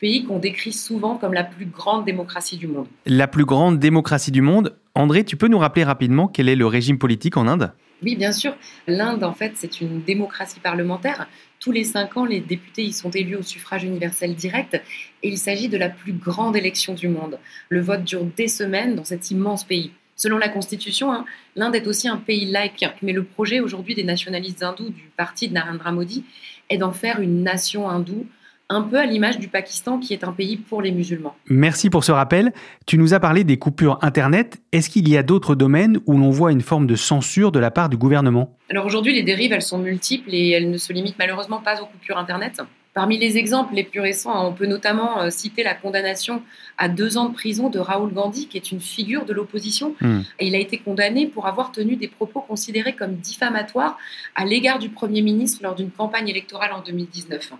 pays 0.00 0.24
qu'on 0.24 0.38
décrit 0.38 0.72
souvent 0.72 1.16
comme 1.16 1.34
la 1.34 1.44
plus 1.44 1.66
grande 1.66 2.04
démocratie 2.04 2.56
du 2.56 2.66
monde. 2.66 2.86
La 3.06 3.26
plus 3.26 3.44
grande 3.44 3.78
démocratie 3.78 4.32
du 4.32 4.42
monde 4.42 4.76
André, 4.96 5.24
tu 5.24 5.36
peux 5.36 5.48
nous 5.48 5.58
rappeler 5.58 5.82
rapidement 5.82 6.28
quel 6.28 6.48
est 6.48 6.54
le 6.54 6.66
régime 6.66 6.98
politique 6.98 7.36
en 7.36 7.48
Inde? 7.48 7.72
Oui, 8.04 8.16
bien 8.16 8.32
sûr. 8.32 8.54
L'Inde, 8.86 9.24
en 9.24 9.32
fait, 9.32 9.52
c'est 9.56 9.80
une 9.80 10.02
démocratie 10.02 10.60
parlementaire 10.60 11.26
tous 11.64 11.72
les 11.72 11.84
cinq 11.84 12.18
ans, 12.18 12.26
les 12.26 12.40
députés 12.40 12.82
y 12.82 12.92
sont 12.92 13.08
élus 13.08 13.36
au 13.36 13.42
suffrage 13.42 13.84
universel 13.84 14.34
direct 14.34 14.74
et 15.22 15.28
il 15.28 15.38
s'agit 15.38 15.70
de 15.70 15.78
la 15.78 15.88
plus 15.88 16.12
grande 16.12 16.56
élection 16.56 16.92
du 16.92 17.08
monde. 17.08 17.38
Le 17.70 17.80
vote 17.80 18.04
dure 18.04 18.26
des 18.36 18.48
semaines 18.48 18.94
dans 18.94 19.04
cet 19.04 19.30
immense 19.30 19.64
pays. 19.64 19.90
Selon 20.14 20.36
la 20.36 20.50
Constitution, 20.50 21.10
hein, 21.10 21.24
l'Inde 21.56 21.74
est 21.74 21.86
aussi 21.86 22.06
un 22.06 22.18
pays 22.18 22.44
laïque, 22.44 22.84
mais 23.00 23.14
le 23.14 23.24
projet 23.24 23.60
aujourd'hui 23.60 23.94
des 23.94 24.04
nationalistes 24.04 24.62
hindous 24.62 24.90
du 24.90 25.10
parti 25.16 25.48
de 25.48 25.54
Narendra 25.54 25.90
Modi 25.90 26.22
est 26.68 26.76
d'en 26.76 26.92
faire 26.92 27.20
une 27.20 27.42
nation 27.42 27.88
hindoue 27.88 28.26
un 28.70 28.82
peu 28.82 28.98
à 28.98 29.06
l'image 29.06 29.38
du 29.38 29.48
Pakistan 29.48 29.98
qui 29.98 30.14
est 30.14 30.24
un 30.24 30.32
pays 30.32 30.56
pour 30.56 30.80
les 30.80 30.90
musulmans. 30.90 31.36
Merci 31.48 31.90
pour 31.90 32.04
ce 32.04 32.12
rappel. 32.12 32.52
Tu 32.86 32.96
nous 32.96 33.12
as 33.14 33.20
parlé 33.20 33.44
des 33.44 33.58
coupures 33.58 33.98
Internet. 34.02 34.62
Est-ce 34.72 34.88
qu'il 34.88 35.08
y 35.08 35.16
a 35.16 35.22
d'autres 35.22 35.54
domaines 35.54 36.00
où 36.06 36.16
l'on 36.16 36.30
voit 36.30 36.50
une 36.50 36.62
forme 36.62 36.86
de 36.86 36.96
censure 36.96 37.52
de 37.52 37.58
la 37.58 37.70
part 37.70 37.88
du 37.88 37.96
gouvernement? 37.96 38.56
Alors 38.70 38.86
aujourd'hui, 38.86 39.14
les 39.14 39.22
dérives, 39.22 39.52
elles 39.52 39.62
sont 39.62 39.78
multiples 39.78 40.30
et 40.32 40.50
elles 40.50 40.70
ne 40.70 40.78
se 40.78 40.92
limitent 40.92 41.18
malheureusement 41.18 41.60
pas 41.60 41.80
aux 41.82 41.86
coupures 41.86 42.18
Internet. 42.18 42.62
Parmi 42.94 43.18
les 43.18 43.38
exemples 43.38 43.74
les 43.74 43.82
plus 43.82 43.98
récents, 43.98 44.48
on 44.48 44.52
peut 44.52 44.66
notamment 44.66 45.20
euh, 45.20 45.30
citer 45.30 45.64
la 45.64 45.74
condamnation 45.74 46.42
à 46.78 46.88
deux 46.88 47.18
ans 47.18 47.28
de 47.28 47.34
prison 47.34 47.68
de 47.68 47.80
Raoul 47.80 48.12
Gandhi, 48.12 48.46
qui 48.46 48.56
est 48.56 48.70
une 48.70 48.80
figure 48.80 49.24
de 49.24 49.32
l'opposition. 49.32 49.96
Hmm. 50.00 50.20
Et 50.38 50.46
il 50.46 50.54
a 50.54 50.58
été 50.58 50.78
condamné 50.78 51.26
pour 51.26 51.48
avoir 51.48 51.72
tenu 51.72 51.96
des 51.96 52.06
propos 52.06 52.40
considérés 52.40 52.94
comme 52.94 53.16
diffamatoires 53.16 53.98
à 54.36 54.44
l'égard 54.44 54.78
du 54.78 54.90
Premier 54.90 55.22
ministre 55.22 55.60
lors 55.64 55.74
d'une 55.74 55.90
campagne 55.90 56.28
électorale 56.28 56.72
en 56.72 56.82
2019. 56.82 57.52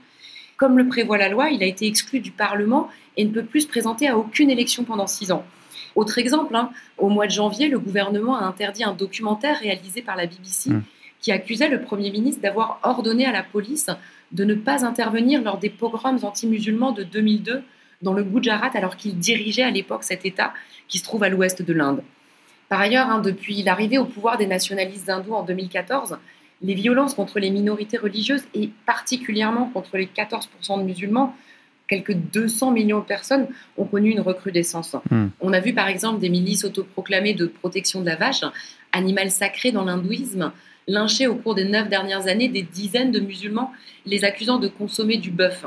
Comme 0.57 0.79
le 0.79 0.87
prévoit 0.87 1.19
la 1.19 1.29
loi, 1.29 1.51
il 1.51 1.63
a 1.63 1.67
été 1.67 1.87
exclu 1.87 2.21
du 2.21 2.31
Parlement 2.31 2.89
et 3.17 3.25
ne 3.25 3.31
peut 3.31 3.45
plus 3.45 3.63
se 3.63 3.69
présenter 3.69 4.09
à 4.09 4.17
aucune 4.17 4.51
élection 4.51 4.85
pendant 4.85 5.07
six 5.07 5.33
ans. 5.33 5.45
Autre 5.97 6.19
exemple, 6.19 6.55
hein, 6.57 6.71
au 6.99 7.09
mois 7.09 7.27
de 7.27 7.33
janvier, 7.33 7.69
le 7.69 7.79
gouvernement 7.79 8.37
a 8.37 8.45
interdit 8.45 8.85
un 8.85 8.95
documentaire 8.95 9.59
réalisé 9.59 10.03
par 10.03 10.17
la 10.17 10.27
BBC 10.27 10.71
hmm. 10.71 10.83
qui 11.21 11.33
accusait 11.33 11.69
le 11.69 11.83
Premier 11.83 12.11
ministre 12.11 12.43
d'avoir 12.43 12.81
ordonné 12.83 13.27
à 13.27 13.33
la 13.33 13.43
police 13.43 13.91
de 14.33 14.45
ne 14.45 14.55
pas 14.55 14.85
intervenir 14.85 15.43
lors 15.43 15.59
des 15.59 15.71
pogroms 15.71 16.19
anti-musulmans 16.23 16.93
de 16.93 17.05
2002 17.05 17.63
dans 18.03 18.13
le 18.13 18.25
Gujarat 18.25 18.71
alors 18.75 18.97
qu'il 18.97 19.19
dirigeait 19.19 19.63
à 19.63 19.71
l'époque 19.71 20.03
cet 20.03 20.27
État 20.27 20.53
qui 20.89 20.99
se 20.99 21.05
trouve 21.05 21.23
à 21.23 21.29
l'ouest 21.29 21.63
de 21.63 21.73
l'Inde. 21.73 22.03
Par 22.69 22.81
ailleurs, 22.81 23.09
hein, 23.09 23.21
depuis 23.21 23.63
l'arrivée 23.63 23.99
au 23.99 24.05
pouvoir 24.05 24.37
des 24.37 24.47
nationalistes 24.47 25.09
hindous 25.09 25.35
en 25.35 25.45
2014, 25.45 26.19
les 26.65 26.75
violences 26.75 27.15
contre 27.15 27.39
les 27.39 27.51
minorités 27.51 27.99
religieuses 27.99 28.45
et 28.55 28.71
particulièrement 28.87 29.71
contre 29.75 29.99
les 29.99 30.07
14% 30.07 30.79
de 30.79 30.85
musulmans, 30.85 31.37
quelques 31.89 32.15
200 32.15 32.71
millions 32.71 33.01
de 33.01 33.05
personnes 33.05 33.47
ont 33.77 33.85
connu 33.85 34.11
une 34.11 34.21
recrudescence. 34.21 34.97
Hmm. 35.11 35.27
On 35.43 35.53
a 35.53 35.61
vu 35.61 35.75
par 35.75 35.89
exemple 35.89 36.21
des 36.21 36.31
milices 36.31 36.65
autoproclamées 36.65 37.35
de 37.35 37.47
protection 37.47 38.01
de 38.01 38.07
la 38.07 38.17
vache, 38.17 38.41
animal 38.93 39.31
sacré 39.31 39.73
dans 39.73 39.85
l'hindouisme, 39.85 40.53
lyncher 40.89 41.27
au 41.27 41.35
cours 41.35 41.55
des 41.55 41.67
neuf 41.67 41.91
dernières 41.91 42.29
années 42.29 42.49
des 42.49 42.63
dizaines 42.63 43.13
de 43.13 43.21
musulmans, 43.21 43.71
les 44.07 44.25
accusant 44.25 44.59
de 44.59 44.69
consommer 44.69 45.19
du 45.19 45.31
bœuf. 45.31 45.67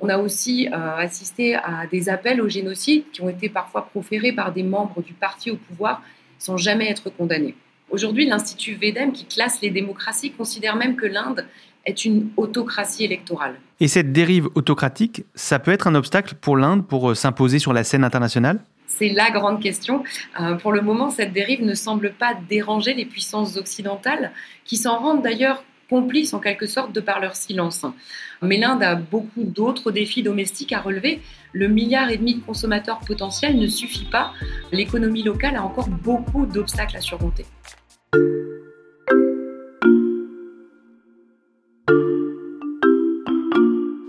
On 0.00 0.08
a 0.08 0.18
aussi 0.18 0.68
euh, 0.68 0.96
assisté 0.96 1.56
à 1.56 1.88
des 1.90 2.08
appels 2.08 2.40
au 2.40 2.48
génocide 2.48 3.02
qui 3.12 3.22
ont 3.22 3.28
été 3.28 3.48
parfois 3.48 3.86
proférés 3.86 4.32
par 4.32 4.52
des 4.52 4.62
membres 4.62 5.02
du 5.02 5.14
parti 5.14 5.50
au 5.50 5.56
pouvoir 5.56 6.00
sans 6.38 6.56
jamais 6.56 6.88
être 6.88 7.10
condamnés. 7.10 7.56
Aujourd'hui, 7.90 8.26
l'Institut 8.26 8.74
VEDEM, 8.74 9.12
qui 9.12 9.24
classe 9.24 9.60
les 9.62 9.70
démocraties, 9.70 10.30
considère 10.30 10.76
même 10.76 10.96
que 10.96 11.06
l'Inde 11.06 11.46
est 11.86 12.04
une 12.04 12.28
autocratie 12.36 13.04
électorale. 13.04 13.54
Et 13.80 13.88
cette 13.88 14.12
dérive 14.12 14.48
autocratique, 14.54 15.24
ça 15.34 15.58
peut 15.58 15.70
être 15.70 15.86
un 15.86 15.94
obstacle 15.94 16.34
pour 16.34 16.56
l'Inde 16.56 16.86
pour 16.86 17.10
euh, 17.10 17.14
s'imposer 17.14 17.58
sur 17.58 17.72
la 17.72 17.84
scène 17.84 18.04
internationale? 18.04 18.60
C'est 18.86 19.08
la 19.08 19.30
grande 19.30 19.62
question. 19.62 20.02
Euh, 20.40 20.56
pour 20.56 20.72
le 20.72 20.82
moment, 20.82 21.10
cette 21.10 21.32
dérive 21.32 21.64
ne 21.64 21.74
semble 21.74 22.12
pas 22.12 22.34
déranger 22.48 22.94
les 22.94 23.06
puissances 23.06 23.56
occidentales, 23.56 24.32
qui 24.64 24.76
s'en 24.76 24.98
rendent 24.98 25.22
d'ailleurs 25.22 25.64
complices 25.88 26.34
en 26.34 26.38
quelque 26.38 26.66
sorte 26.66 26.94
de 26.94 27.00
par 27.00 27.20
leur 27.20 27.34
silence. 27.36 27.84
Mais 28.42 28.58
l'Inde 28.58 28.82
a 28.82 28.94
beaucoup 28.94 29.44
d'autres 29.44 29.90
défis 29.90 30.22
domestiques 30.22 30.72
à 30.72 30.80
relever. 30.80 31.20
Le 31.52 31.68
milliard 31.68 32.10
et 32.10 32.18
demi 32.18 32.34
de 32.34 32.40
consommateurs 32.40 33.00
potentiels 33.00 33.58
ne 33.58 33.66
suffit 33.66 34.04
pas. 34.04 34.32
L'économie 34.72 35.22
locale 35.22 35.56
a 35.56 35.62
encore 35.62 35.88
beaucoup 35.88 36.46
d'obstacles 36.46 36.96
à 36.96 37.00
surmonter. 37.00 37.46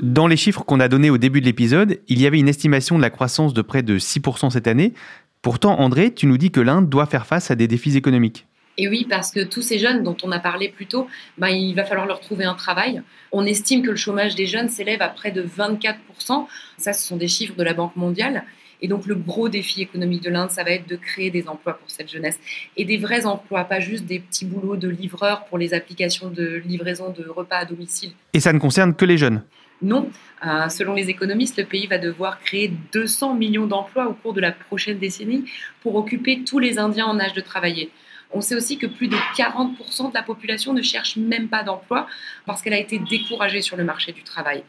Dans 0.01 0.27
les 0.27 0.37
chiffres 0.37 0.65
qu'on 0.65 0.81
a 0.81 0.89
donnés 0.89 1.09
au 1.09 1.17
début 1.17 1.39
de 1.39 1.45
l'épisode, 1.45 1.99
il 2.09 2.19
y 2.19 2.27
avait 2.27 2.39
une 2.39 2.49
estimation 2.49 2.97
de 2.97 3.01
la 3.01 3.09
croissance 3.09 3.53
de 3.53 3.61
près 3.61 3.83
de 3.83 3.97
6% 3.97 4.49
cette 4.49 4.67
année. 4.67 4.93
Pourtant, 5.41 5.79
André, 5.79 6.13
tu 6.13 6.25
nous 6.25 6.37
dis 6.37 6.51
que 6.51 6.59
l'Inde 6.59 6.89
doit 6.89 7.05
faire 7.05 7.25
face 7.25 7.51
à 7.51 7.55
des 7.55 7.69
défis 7.69 7.95
économiques. 7.95 8.48
Et 8.81 8.87
oui, 8.87 9.05
parce 9.07 9.31
que 9.31 9.41
tous 9.41 9.61
ces 9.61 9.77
jeunes 9.77 10.03
dont 10.03 10.15
on 10.23 10.31
a 10.31 10.39
parlé 10.39 10.69
plus 10.69 10.85
tôt, 10.85 11.07
ben, 11.37 11.49
il 11.49 11.75
va 11.75 11.83
falloir 11.83 12.07
leur 12.07 12.21
trouver 12.21 12.45
un 12.45 12.53
travail. 12.53 13.01
On 13.33 13.45
estime 13.45 13.81
que 13.81 13.89
le 13.89 13.97
chômage 13.97 14.35
des 14.35 14.45
jeunes 14.45 14.69
s'élève 14.69 15.01
à 15.01 15.09
près 15.09 15.31
de 15.31 15.43
24%. 15.43 16.47
Ça, 16.77 16.93
ce 16.93 17.05
sont 17.05 17.17
des 17.17 17.27
chiffres 17.27 17.55
de 17.55 17.63
la 17.63 17.73
Banque 17.73 17.97
mondiale. 17.97 18.45
Et 18.81 18.87
donc 18.87 19.05
le 19.05 19.15
gros 19.15 19.49
défi 19.49 19.81
économique 19.81 20.23
de 20.23 20.29
l'Inde, 20.29 20.49
ça 20.49 20.63
va 20.63 20.71
être 20.71 20.87
de 20.87 20.95
créer 20.95 21.29
des 21.29 21.49
emplois 21.49 21.73
pour 21.73 21.89
cette 21.89 22.09
jeunesse. 22.09 22.39
Et 22.77 22.85
des 22.85 22.95
vrais 22.95 23.25
emplois, 23.25 23.65
pas 23.65 23.81
juste 23.81 24.05
des 24.05 24.19
petits 24.19 24.45
boulots 24.45 24.77
de 24.77 24.87
livreur 24.87 25.43
pour 25.47 25.57
les 25.57 25.73
applications 25.73 26.29
de 26.29 26.61
livraison 26.65 27.09
de 27.09 27.27
repas 27.27 27.57
à 27.57 27.65
domicile. 27.65 28.11
Et 28.31 28.39
ça 28.39 28.53
ne 28.53 28.59
concerne 28.59 28.95
que 28.95 29.03
les 29.03 29.17
jeunes? 29.17 29.43
Non, 29.81 30.09
euh, 30.45 30.69
selon 30.69 30.93
les 30.93 31.09
économistes, 31.09 31.57
le 31.57 31.65
pays 31.65 31.87
va 31.87 31.97
devoir 31.97 32.39
créer 32.39 32.71
200 32.93 33.35
millions 33.35 33.67
d'emplois 33.67 34.07
au 34.07 34.13
cours 34.13 34.33
de 34.33 34.39
la 34.39 34.53
prochaine 34.53 34.99
décennie 34.99 35.43
pour 35.81 35.95
occuper 35.95 36.45
tous 36.45 36.59
les 36.59 36.79
Indiens 36.79 37.07
en 37.07 37.19
âge 37.19 37.33
de 37.33 37.41
travailler. 37.41 37.91
On 38.31 38.41
sait 38.41 38.55
aussi 38.55 38.77
que 38.77 38.85
plus 38.85 39.07
de 39.07 39.15
40% 39.35 40.09
de 40.09 40.13
la 40.13 40.21
population 40.21 40.73
ne 40.73 40.81
cherche 40.81 41.17
même 41.17 41.47
pas 41.47 41.63
d'emploi 41.63 42.07
parce 42.45 42.61
qu'elle 42.61 42.73
a 42.73 42.79
été 42.79 42.99
découragée 42.99 43.61
sur 43.61 43.75
le 43.75 43.83
marché 43.83 44.11
du 44.11 44.23
travail. 44.23 44.63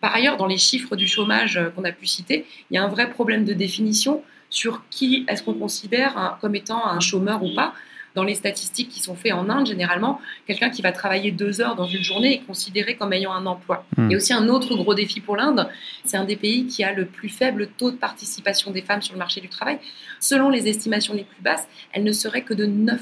Par 0.00 0.14
ailleurs, 0.14 0.36
dans 0.36 0.46
les 0.46 0.58
chiffres 0.58 0.96
du 0.96 1.08
chômage 1.08 1.56
euh, 1.56 1.70
qu'on 1.70 1.84
a 1.84 1.92
pu 1.92 2.06
citer, 2.06 2.44
il 2.70 2.74
y 2.74 2.78
a 2.78 2.84
un 2.84 2.88
vrai 2.88 3.08
problème 3.08 3.44
de 3.44 3.54
définition 3.54 4.22
sur 4.50 4.82
qui 4.90 5.24
est-ce 5.28 5.42
qu'on 5.42 5.54
considère 5.54 6.38
comme 6.40 6.54
étant 6.54 6.86
un 6.86 7.00
chômeur 7.00 7.42
ou 7.42 7.54
pas 7.54 7.74
dans 8.16 8.24
les 8.24 8.34
statistiques 8.34 8.88
qui 8.88 9.00
sont 9.00 9.14
faites 9.14 9.34
en 9.34 9.48
Inde, 9.50 9.66
généralement, 9.66 10.20
quelqu'un 10.46 10.70
qui 10.70 10.80
va 10.80 10.90
travailler 10.90 11.30
deux 11.30 11.60
heures 11.60 11.76
dans 11.76 11.86
une 11.86 12.02
journée 12.02 12.34
est 12.34 12.46
considéré 12.46 12.96
comme 12.96 13.12
ayant 13.12 13.32
un 13.32 13.44
emploi. 13.44 13.84
Hmm. 13.96 14.10
Et 14.10 14.16
aussi 14.16 14.32
un 14.32 14.48
autre 14.48 14.74
gros 14.74 14.94
défi 14.94 15.20
pour 15.20 15.36
l'Inde, 15.36 15.68
c'est 16.04 16.16
un 16.16 16.24
des 16.24 16.36
pays 16.36 16.66
qui 16.66 16.82
a 16.82 16.92
le 16.92 17.04
plus 17.04 17.28
faible 17.28 17.68
taux 17.76 17.90
de 17.90 17.96
participation 17.96 18.70
des 18.70 18.80
femmes 18.80 19.02
sur 19.02 19.12
le 19.12 19.18
marché 19.18 19.42
du 19.42 19.48
travail. 19.48 19.78
Selon 20.18 20.48
les 20.48 20.66
estimations 20.66 21.12
les 21.12 21.24
plus 21.24 21.42
basses, 21.42 21.68
elle 21.92 22.04
ne 22.04 22.12
serait 22.12 22.42
que 22.42 22.54
de 22.54 22.66
9%. 22.66 22.98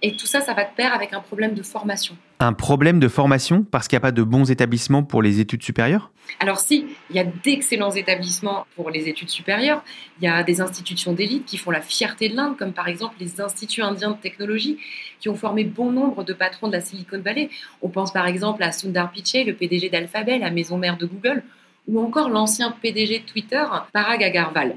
Et 0.00 0.14
tout 0.16 0.26
ça, 0.26 0.40
ça 0.40 0.54
va 0.54 0.64
de 0.64 0.70
pair 0.76 0.94
avec 0.94 1.12
un 1.12 1.20
problème 1.20 1.54
de 1.54 1.62
formation. 1.62 2.16
Un 2.38 2.52
problème 2.52 3.00
de 3.00 3.08
formation 3.08 3.64
parce 3.64 3.88
qu'il 3.88 3.96
n'y 3.96 4.02
a 4.02 4.06
pas 4.06 4.12
de 4.12 4.22
bons 4.22 4.48
établissements 4.48 5.02
pour 5.02 5.22
les 5.22 5.40
études 5.40 5.62
supérieures? 5.62 6.12
Alors 6.38 6.60
si, 6.60 6.86
il 7.10 7.16
y 7.16 7.18
a 7.18 7.24
d'excellents 7.24 7.90
établissements 7.90 8.64
pour 8.76 8.90
les 8.90 9.08
études 9.08 9.30
supérieures. 9.30 9.82
Il 10.20 10.24
y 10.24 10.28
a 10.28 10.44
des 10.44 10.60
institutions 10.60 11.12
d'élite 11.12 11.46
qui 11.46 11.56
font 11.56 11.72
la 11.72 11.80
fierté 11.80 12.28
de 12.28 12.36
l'Inde, 12.36 12.56
comme 12.56 12.72
par 12.72 12.86
exemple 12.86 13.16
les 13.18 13.40
instituts 13.40 13.82
indiens 13.82 14.12
de 14.12 14.16
technologie, 14.16 14.78
qui 15.18 15.28
ont 15.28 15.34
formé 15.34 15.64
bon 15.64 15.90
nombre 15.90 16.22
de 16.22 16.32
patrons 16.32 16.68
de 16.68 16.72
la 16.72 16.80
Silicon 16.80 17.20
Valley. 17.20 17.50
On 17.82 17.88
pense 17.88 18.12
par 18.12 18.26
exemple 18.26 18.62
à 18.62 18.70
Sundar 18.70 19.10
Pichai, 19.10 19.42
le 19.42 19.54
PDG 19.54 19.88
d'Alphabet, 19.88 20.38
la 20.38 20.50
maison 20.50 20.78
mère 20.78 20.96
de 20.96 21.06
Google, 21.06 21.42
ou 21.88 22.00
encore 22.00 22.28
l'ancien 22.28 22.70
PDG 22.70 23.20
de 23.20 23.24
Twitter, 23.24 23.64
Parag 23.92 24.22
Agarwal. 24.22 24.76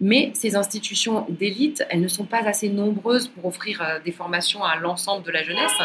Mais 0.00 0.30
ces 0.34 0.56
institutions 0.56 1.26
d'élite, 1.28 1.84
elles 1.90 2.00
ne 2.00 2.08
sont 2.08 2.24
pas 2.24 2.42
assez 2.46 2.70
nombreuses 2.70 3.28
pour 3.28 3.44
offrir 3.46 3.82
euh, 3.82 3.98
des 4.04 4.12
formations 4.12 4.64
à 4.64 4.76
l'ensemble 4.76 5.24
de 5.24 5.30
la 5.30 5.42
jeunesse. 5.42 5.78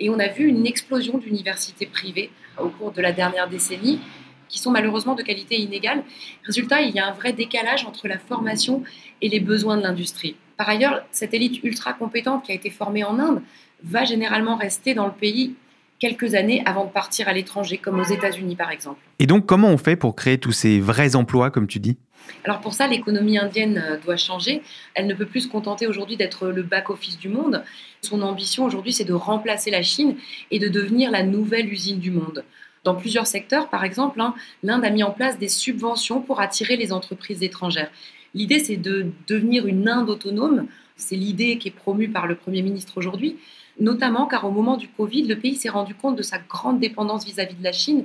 Et 0.00 0.10
on 0.10 0.18
a 0.18 0.28
vu 0.28 0.46
une 0.46 0.66
explosion 0.66 1.18
d'universités 1.18 1.86
privées 1.86 2.30
au 2.58 2.68
cours 2.68 2.92
de 2.92 3.00
la 3.00 3.12
dernière 3.12 3.48
décennie 3.48 4.00
qui 4.48 4.58
sont 4.58 4.70
malheureusement 4.70 5.14
de 5.14 5.22
qualité 5.22 5.56
inégale. 5.56 6.04
Résultat, 6.44 6.82
il 6.82 6.94
y 6.94 6.98
a 6.98 7.06
un 7.06 7.12
vrai 7.12 7.32
décalage 7.32 7.84
entre 7.84 8.08
la 8.08 8.18
formation 8.18 8.82
et 9.20 9.28
les 9.28 9.40
besoins 9.40 9.76
de 9.76 9.82
l'industrie. 9.82 10.36
Par 10.56 10.68
ailleurs, 10.68 11.04
cette 11.10 11.34
élite 11.34 11.62
ultra 11.64 11.92
compétente 11.92 12.44
qui 12.44 12.52
a 12.52 12.54
été 12.54 12.70
formée 12.70 13.04
en 13.04 13.18
Inde 13.18 13.42
va 13.82 14.04
généralement 14.04 14.56
rester 14.56 14.94
dans 14.94 15.06
le 15.06 15.12
pays 15.12 15.54
quelques 15.98 16.34
années 16.34 16.62
avant 16.66 16.84
de 16.84 16.90
partir 16.90 17.28
à 17.28 17.32
l'étranger, 17.32 17.78
comme 17.78 18.00
aux 18.00 18.04
États-Unis 18.04 18.56
par 18.56 18.70
exemple. 18.70 19.00
Et 19.18 19.26
donc, 19.26 19.46
comment 19.46 19.68
on 19.68 19.78
fait 19.78 19.96
pour 19.96 20.14
créer 20.14 20.38
tous 20.38 20.52
ces 20.52 20.80
vrais 20.80 21.16
emplois, 21.16 21.50
comme 21.50 21.66
tu 21.66 21.78
dis? 21.78 21.96
Alors 22.44 22.60
pour 22.60 22.74
ça, 22.74 22.86
l'économie 22.86 23.38
indienne 23.38 23.82
euh, 23.84 23.96
doit 23.98 24.16
changer. 24.16 24.62
Elle 24.94 25.06
ne 25.06 25.14
peut 25.14 25.26
plus 25.26 25.42
se 25.42 25.48
contenter 25.48 25.86
aujourd'hui 25.86 26.16
d'être 26.16 26.48
le 26.48 26.62
back-office 26.62 27.18
du 27.18 27.28
monde. 27.28 27.62
Son 28.02 28.22
ambition 28.22 28.64
aujourd'hui, 28.64 28.92
c'est 28.92 29.04
de 29.04 29.12
remplacer 29.12 29.70
la 29.70 29.82
Chine 29.82 30.16
et 30.50 30.58
de 30.58 30.68
devenir 30.68 31.10
la 31.10 31.22
nouvelle 31.22 31.72
usine 31.72 31.98
du 31.98 32.10
monde. 32.10 32.44
Dans 32.84 32.94
plusieurs 32.94 33.26
secteurs, 33.26 33.68
par 33.68 33.84
exemple, 33.84 34.20
hein, 34.20 34.34
l'Inde 34.62 34.84
a 34.84 34.90
mis 34.90 35.02
en 35.02 35.10
place 35.10 35.38
des 35.38 35.48
subventions 35.48 36.20
pour 36.20 36.40
attirer 36.40 36.76
les 36.76 36.92
entreprises 36.92 37.42
étrangères. 37.42 37.90
L'idée, 38.34 38.60
c'est 38.60 38.76
de 38.76 39.06
devenir 39.26 39.66
une 39.66 39.88
Inde 39.88 40.08
autonome. 40.08 40.66
C'est 40.96 41.16
l'idée 41.16 41.58
qui 41.58 41.68
est 41.68 41.72
promue 41.72 42.08
par 42.08 42.26
le 42.26 42.34
Premier 42.34 42.62
ministre 42.62 42.96
aujourd'hui 42.96 43.36
notamment 43.80 44.26
car 44.26 44.44
au 44.44 44.50
moment 44.50 44.76
du 44.76 44.88
Covid, 44.88 45.24
le 45.24 45.38
pays 45.38 45.56
s'est 45.56 45.68
rendu 45.68 45.94
compte 45.94 46.16
de 46.16 46.22
sa 46.22 46.38
grande 46.38 46.80
dépendance 46.80 47.24
vis-à-vis 47.24 47.54
de 47.54 47.64
la 47.64 47.72
Chine, 47.72 48.04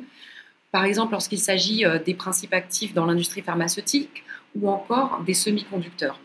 par 0.72 0.86
exemple 0.86 1.12
lorsqu'il 1.12 1.40
s'agit 1.40 1.86
euh, 1.86 2.00
des 2.00 2.14
principes 2.14 2.54
actifs 2.54 2.94
dans 2.94 3.06
l'industrie 3.06 3.42
pharmaceutique 3.42 4.24
ou 4.56 4.70
encore 4.70 5.22
des 5.26 5.34
semi-conducteurs. 5.34 6.20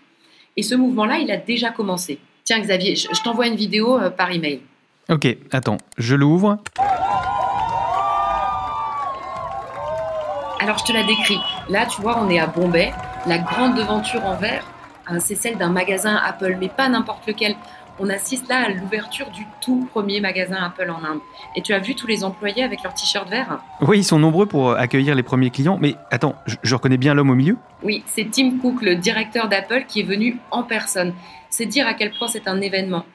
Et 0.56 0.62
ce 0.62 0.74
mouvement-là, 0.74 1.18
il 1.18 1.30
a 1.30 1.36
déjà 1.36 1.70
commencé. 1.70 2.18
Tiens 2.44 2.60
Xavier, 2.60 2.96
je 2.96 3.22
t'envoie 3.22 3.46
une 3.46 3.56
vidéo 3.56 3.98
euh, 3.98 4.10
par 4.10 4.30
email. 4.30 4.60
Ok, 5.08 5.26
attends, 5.52 5.78
je 5.98 6.14
l'ouvre. 6.16 6.58
Alors 10.58 10.78
je 10.78 10.84
te 10.84 10.92
la 10.92 11.04
décris. 11.04 11.38
Là, 11.68 11.86
tu 11.86 12.00
vois, 12.00 12.20
on 12.20 12.28
est 12.28 12.40
à 12.40 12.46
Bombay. 12.46 12.92
La 13.26 13.38
grande 13.38 13.76
devanture 13.76 14.24
en 14.24 14.36
verre, 14.36 14.64
c'est 15.18 15.34
celle 15.34 15.56
d'un 15.56 15.70
magasin 15.70 16.16
Apple, 16.16 16.56
mais 16.60 16.68
pas 16.68 16.88
n'importe 16.88 17.26
lequel 17.26 17.56
on 17.98 18.10
assiste 18.10 18.48
là 18.48 18.66
à 18.66 18.68
l'ouverture 18.68 19.30
du 19.30 19.46
tout 19.60 19.88
premier 19.90 20.20
magasin 20.20 20.56
Apple 20.56 20.90
en 20.90 21.02
Inde. 21.04 21.20
Et 21.54 21.62
tu 21.62 21.72
as 21.72 21.78
vu 21.78 21.94
tous 21.94 22.06
les 22.06 22.24
employés 22.24 22.62
avec 22.62 22.82
leurs 22.82 22.94
t-shirts 22.94 23.28
verts? 23.28 23.58
Oui, 23.80 23.98
ils 23.98 24.04
sont 24.04 24.18
nombreux 24.18 24.46
pour 24.46 24.70
euh, 24.70 24.76
accueillir 24.76 25.14
les 25.14 25.22
premiers 25.22 25.50
clients. 25.50 25.78
Mais 25.80 25.94
attends, 26.10 26.34
je, 26.46 26.74
reconnais 26.74 26.98
bien 26.98 27.14
l'homme 27.14 27.30
au 27.30 27.34
milieu? 27.34 27.56
Oui, 27.82 28.02
c'est 28.06 28.30
Tim 28.30 28.58
Cook, 28.58 28.82
le 28.82 28.96
directeur 28.96 29.48
d'Apple, 29.48 29.84
qui 29.88 30.00
est 30.00 30.04
venu 30.04 30.38
en 30.50 30.62
personne. 30.62 31.14
C'est 31.48 31.66
dire 31.66 31.86
à 31.86 31.94
quel 31.94 32.12
point 32.12 32.28
c'est 32.28 32.48
un 32.48 32.60
événement. 32.60 33.06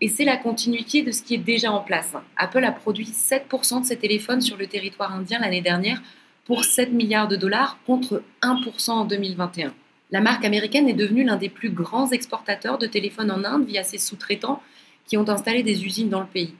Et 0.00 0.08
c'est 0.08 0.24
la 0.24 0.36
continuité 0.36 1.02
de 1.02 1.10
ce 1.10 1.22
qui 1.22 1.34
est 1.34 1.38
déjà 1.38 1.72
en 1.72 1.80
place. 1.80 2.12
Apple 2.36 2.64
a 2.64 2.72
produit 2.72 3.06
7% 3.06 3.80
de 3.80 3.86
ses 3.86 3.96
téléphones 3.96 4.40
sur 4.40 4.56
le 4.56 4.66
territoire 4.66 5.12
indien 5.12 5.40
l'année 5.40 5.62
dernière 5.62 6.00
pour 6.44 6.64
7 6.64 6.92
milliards 6.92 7.28
de 7.28 7.36
dollars 7.36 7.78
contre 7.86 8.22
1% 8.42 8.90
en 8.90 9.04
2021. 9.04 9.72
La 10.10 10.20
marque 10.20 10.44
américaine 10.44 10.88
est 10.88 10.94
devenue 10.94 11.24
l'un 11.24 11.36
des 11.36 11.50
plus 11.50 11.70
grands 11.70 12.10
exportateurs 12.10 12.78
de 12.78 12.86
téléphones 12.86 13.30
en 13.30 13.44
Inde 13.44 13.66
via 13.66 13.84
ses 13.84 13.98
sous-traitants 13.98 14.62
qui 15.06 15.16
ont 15.16 15.28
installé 15.28 15.62
des 15.62 15.84
usines 15.84 16.08
dans 16.08 16.20
le 16.20 16.26
pays. 16.26 16.54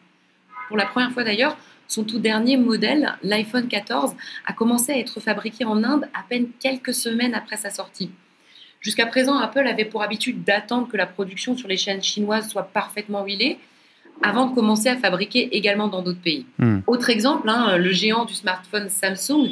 Pour 0.68 0.76
la 0.76 0.86
première 0.86 1.12
fois 1.12 1.24
d'ailleurs, 1.24 1.56
son 1.86 2.04
tout 2.04 2.18
dernier 2.18 2.58
modèle, 2.58 3.14
l'iPhone 3.22 3.66
14, 3.66 4.14
a 4.46 4.52
commencé 4.52 4.92
à 4.92 4.98
être 4.98 5.20
fabriqué 5.20 5.64
en 5.64 5.82
Inde 5.82 6.06
à 6.12 6.22
peine 6.28 6.48
quelques 6.60 6.92
semaines 6.92 7.34
après 7.34 7.56
sa 7.56 7.70
sortie. 7.70 8.10
Jusqu'à 8.80 9.06
présent, 9.06 9.38
Apple 9.38 9.66
avait 9.66 9.86
pour 9.86 10.02
habitude 10.02 10.44
d'attendre 10.44 10.86
que 10.88 10.98
la 10.98 11.06
production 11.06 11.56
sur 11.56 11.68
les 11.68 11.78
chaînes 11.78 12.02
chinoises 12.02 12.50
soit 12.50 12.64
parfaitement 12.64 13.24
huilée 13.24 13.58
avant 14.22 14.46
de 14.46 14.54
commencer 14.54 14.88
à 14.88 14.96
fabriquer 14.96 15.56
également 15.56 15.88
dans 15.88 16.02
d'autres 16.02 16.20
pays. 16.20 16.44
Hmm. 16.58 16.80
Autre 16.86 17.08
exemple, 17.08 17.48
hein, 17.48 17.78
le 17.78 17.92
géant 17.92 18.24
du 18.24 18.34
smartphone 18.34 18.88
Samsung 18.88 19.48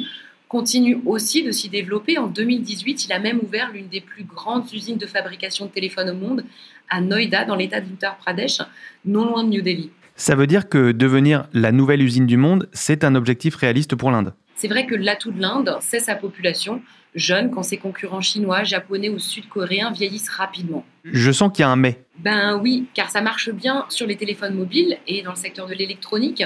continue 0.47 0.99
aussi 1.05 1.43
de 1.43 1.51
s'y 1.51 1.69
développer. 1.69 2.17
En 2.17 2.27
2018, 2.27 3.05
il 3.05 3.13
a 3.13 3.19
même 3.19 3.39
ouvert 3.43 3.71
l'une 3.71 3.87
des 3.87 4.01
plus 4.01 4.23
grandes 4.23 4.71
usines 4.73 4.97
de 4.97 5.05
fabrication 5.05 5.65
de 5.65 5.71
téléphones 5.71 6.09
au 6.09 6.15
monde, 6.15 6.43
à 6.89 7.01
Noida, 7.01 7.45
dans 7.45 7.55
l'état 7.55 7.81
d'Uttar 7.81 8.17
Pradesh, 8.17 8.61
non 9.05 9.25
loin 9.25 9.43
de 9.43 9.49
New 9.49 9.61
Delhi. 9.61 9.91
Ça 10.15 10.35
veut 10.35 10.47
dire 10.47 10.67
que 10.67 10.91
devenir 10.91 11.47
la 11.53 11.71
nouvelle 11.71 12.01
usine 12.01 12.25
du 12.25 12.37
monde, 12.37 12.69
c'est 12.73 13.03
un 13.03 13.13
objectif 13.13 13.55
réaliste 13.55 13.95
pour 13.95 14.09
l'Inde 14.09 14.33
C'est 14.55 14.67
vrai 14.67 14.87
que 14.87 14.95
l'atout 14.95 15.31
de 15.31 15.39
l'Inde, 15.39 15.77
c'est 15.79 15.99
sa 15.99 16.15
population, 16.15 16.81
jeune 17.13 17.51
quand 17.51 17.61
ses 17.61 17.77
concurrents 17.77 18.21
chinois, 18.21 18.63
japonais 18.63 19.09
ou 19.09 19.19
sud-coréens 19.19 19.91
vieillissent 19.91 20.29
rapidement. 20.29 20.85
Je 21.03 21.31
sens 21.31 21.51
qu'il 21.53 21.61
y 21.61 21.65
a 21.65 21.69
un 21.69 21.75
mais. 21.75 22.01
Ben 22.17 22.59
oui, 22.61 22.87
car 22.95 23.11
ça 23.11 23.21
marche 23.21 23.51
bien 23.51 23.85
sur 23.89 24.07
les 24.07 24.15
téléphones 24.15 24.55
mobiles 24.55 24.97
et 25.07 25.21
dans 25.21 25.31
le 25.31 25.37
secteur 25.37 25.67
de 25.67 25.73
l'électronique 25.73 26.43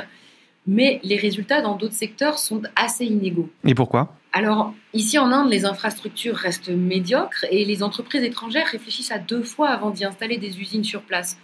mais 0.67 0.99
les 1.03 1.17
résultats 1.17 1.61
dans 1.61 1.75
d'autres 1.75 1.93
secteurs 1.93 2.39
sont 2.39 2.61
assez 2.75 3.05
inégaux. 3.05 3.49
Et 3.65 3.73
pourquoi? 3.73 4.15
Alors, 4.33 4.73
ici 4.93 5.17
en 5.17 5.31
Inde, 5.31 5.51
les 5.51 5.65
infrastructures 5.65 6.35
restent 6.35 6.69
médiocres 6.69 7.45
et 7.49 7.65
les 7.65 7.83
entreprises 7.83 8.23
étrangères 8.23 8.67
réfléchissent 8.67 9.11
à 9.11 9.19
deux 9.19 9.43
fois 9.43 9.69
avant 9.69 9.89
d'y 9.89 10.05
installer 10.05 10.37
des 10.37 10.59
usines 10.59 10.85
sur 10.85 11.01
place. 11.01 11.37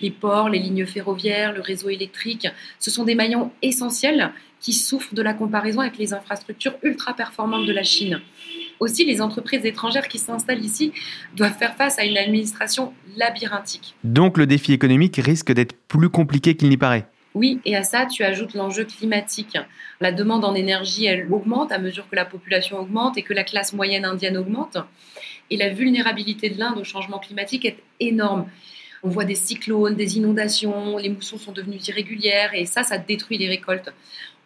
Les 0.00 0.10
ports, 0.10 0.48
les 0.48 0.58
lignes 0.58 0.86
ferroviaires, 0.86 1.52
le 1.52 1.60
réseau 1.60 1.90
électrique, 1.90 2.48
ce 2.78 2.90
sont 2.90 3.04
des 3.04 3.14
maillons 3.14 3.52
essentiels 3.60 4.32
qui 4.60 4.72
souffrent 4.72 5.14
de 5.14 5.22
la 5.22 5.34
comparaison 5.34 5.80
avec 5.80 5.98
les 5.98 6.14
infrastructures 6.14 6.74
ultra 6.82 7.14
performantes 7.14 7.66
de 7.66 7.72
la 7.72 7.82
Chine. 7.82 8.20
Aussi, 8.80 9.04
les 9.04 9.20
entreprises 9.20 9.64
étrangères 9.64 10.08
qui 10.08 10.18
s'installent 10.18 10.64
ici 10.64 10.92
doivent 11.36 11.56
faire 11.56 11.76
face 11.76 11.98
à 11.98 12.04
une 12.04 12.16
administration 12.16 12.94
labyrinthique. 13.16 13.94
Donc 14.02 14.38
le 14.38 14.46
défi 14.46 14.72
économique 14.72 15.16
risque 15.16 15.52
d'être 15.52 15.74
plus 15.86 16.08
compliqué 16.08 16.56
qu'il 16.56 16.68
n'y 16.68 16.76
paraît. 16.76 17.06
Oui, 17.34 17.60
et 17.64 17.76
à 17.76 17.82
ça, 17.82 18.06
tu 18.06 18.24
ajoutes 18.24 18.54
l'enjeu 18.54 18.84
climatique. 18.84 19.56
La 20.00 20.12
demande 20.12 20.44
en 20.44 20.54
énergie, 20.54 21.06
elle 21.06 21.32
augmente 21.32 21.72
à 21.72 21.78
mesure 21.78 22.08
que 22.08 22.16
la 22.16 22.26
population 22.26 22.78
augmente 22.78 23.16
et 23.16 23.22
que 23.22 23.32
la 23.32 23.44
classe 23.44 23.72
moyenne 23.72 24.04
indienne 24.04 24.36
augmente. 24.36 24.76
Et 25.48 25.56
la 25.56 25.70
vulnérabilité 25.70 26.50
de 26.50 26.58
l'Inde 26.58 26.78
au 26.78 26.84
changement 26.84 27.18
climatique 27.18 27.64
est 27.64 27.78
énorme. 28.00 28.46
On 29.02 29.08
voit 29.08 29.24
des 29.24 29.34
cyclones, 29.34 29.96
des 29.96 30.18
inondations, 30.18 30.96
les 30.98 31.08
moussons 31.08 31.38
sont 31.38 31.52
devenus 31.52 31.88
irrégulières 31.88 32.54
et 32.54 32.66
ça, 32.66 32.82
ça 32.82 32.98
détruit 32.98 33.38
les 33.38 33.48
récoltes. 33.48 33.92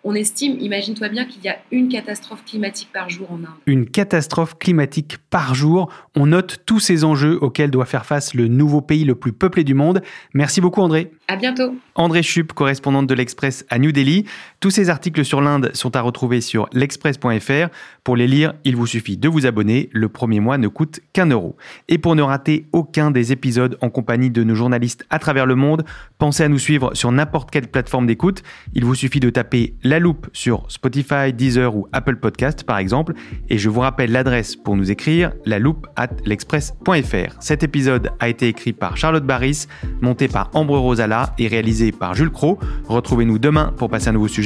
On 0.08 0.14
estime, 0.14 0.56
imagine-toi 0.60 1.08
bien 1.08 1.24
qu'il 1.24 1.42
y 1.42 1.48
a 1.48 1.56
une 1.72 1.88
catastrophe 1.88 2.44
climatique 2.44 2.90
par 2.92 3.10
jour 3.10 3.28
en 3.32 3.38
Inde. 3.38 3.56
Une 3.66 3.86
catastrophe 3.86 4.56
climatique 4.56 5.18
par 5.30 5.56
jour. 5.56 5.90
On 6.14 6.26
note 6.26 6.58
tous 6.64 6.78
ces 6.78 7.02
enjeux 7.02 7.36
auxquels 7.42 7.72
doit 7.72 7.86
faire 7.86 8.06
face 8.06 8.32
le 8.32 8.46
nouveau 8.46 8.80
pays 8.80 9.04
le 9.04 9.16
plus 9.16 9.32
peuplé 9.32 9.64
du 9.64 9.74
monde. 9.74 10.02
Merci 10.32 10.60
beaucoup 10.60 10.80
André. 10.80 11.10
À 11.26 11.34
bientôt. 11.34 11.74
André 11.96 12.22
Chup, 12.22 12.52
correspondante 12.52 13.08
de 13.08 13.14
l'Express 13.14 13.66
à 13.68 13.80
New 13.80 13.90
Delhi. 13.90 14.26
Tous 14.58 14.70
ces 14.70 14.88
articles 14.88 15.22
sur 15.24 15.42
l'Inde 15.42 15.70
sont 15.74 15.96
à 15.96 16.00
retrouver 16.00 16.40
sur 16.40 16.66
l'express.fr. 16.72 17.68
Pour 18.04 18.16
les 18.16 18.26
lire, 18.26 18.54
il 18.64 18.74
vous 18.74 18.86
suffit 18.86 19.18
de 19.18 19.28
vous 19.28 19.44
abonner. 19.44 19.90
Le 19.92 20.08
premier 20.08 20.40
mois 20.40 20.56
ne 20.56 20.68
coûte 20.68 21.00
qu'un 21.12 21.26
euro. 21.26 21.56
Et 21.88 21.98
pour 21.98 22.16
ne 22.16 22.22
rater 22.22 22.66
aucun 22.72 23.10
des 23.10 23.32
épisodes 23.32 23.76
en 23.82 23.90
compagnie 23.90 24.30
de 24.30 24.42
nos 24.44 24.54
journalistes 24.54 25.04
à 25.10 25.18
travers 25.18 25.44
le 25.44 25.56
monde, 25.56 25.84
pensez 26.16 26.42
à 26.42 26.48
nous 26.48 26.58
suivre 26.58 26.94
sur 26.94 27.12
n'importe 27.12 27.50
quelle 27.50 27.68
plateforme 27.68 28.06
d'écoute. 28.06 28.42
Il 28.72 28.86
vous 28.86 28.94
suffit 28.94 29.20
de 29.20 29.28
taper 29.28 29.74
La 29.82 29.98
Loupe 29.98 30.26
sur 30.32 30.64
Spotify, 30.68 31.34
Deezer 31.34 31.76
ou 31.76 31.86
Apple 31.92 32.16
Podcast 32.16 32.64
par 32.64 32.78
exemple. 32.78 33.12
Et 33.50 33.58
je 33.58 33.68
vous 33.68 33.80
rappelle 33.80 34.10
l'adresse 34.10 34.56
pour 34.56 34.74
nous 34.74 34.90
écrire, 34.90 35.32
la 35.44 35.58
loupe 35.58 35.86
at 35.96 36.08
l'express.fr. 36.24 37.36
Cet 37.40 37.62
épisode 37.62 38.10
a 38.20 38.30
été 38.30 38.48
écrit 38.48 38.72
par 38.72 38.96
Charlotte 38.96 39.24
Barris, 39.24 39.66
monté 40.00 40.28
par 40.28 40.50
Ambre 40.54 40.78
Rosala 40.78 41.34
et 41.38 41.46
réalisé 41.46 41.92
par 41.92 42.14
Jules 42.14 42.30
Cro. 42.30 42.58
Retrouvez-nous 42.88 43.38
demain 43.38 43.74
pour 43.76 43.90
passer 43.90 44.08
un 44.08 44.12
nouveau 44.12 44.28
sujet 44.28 44.45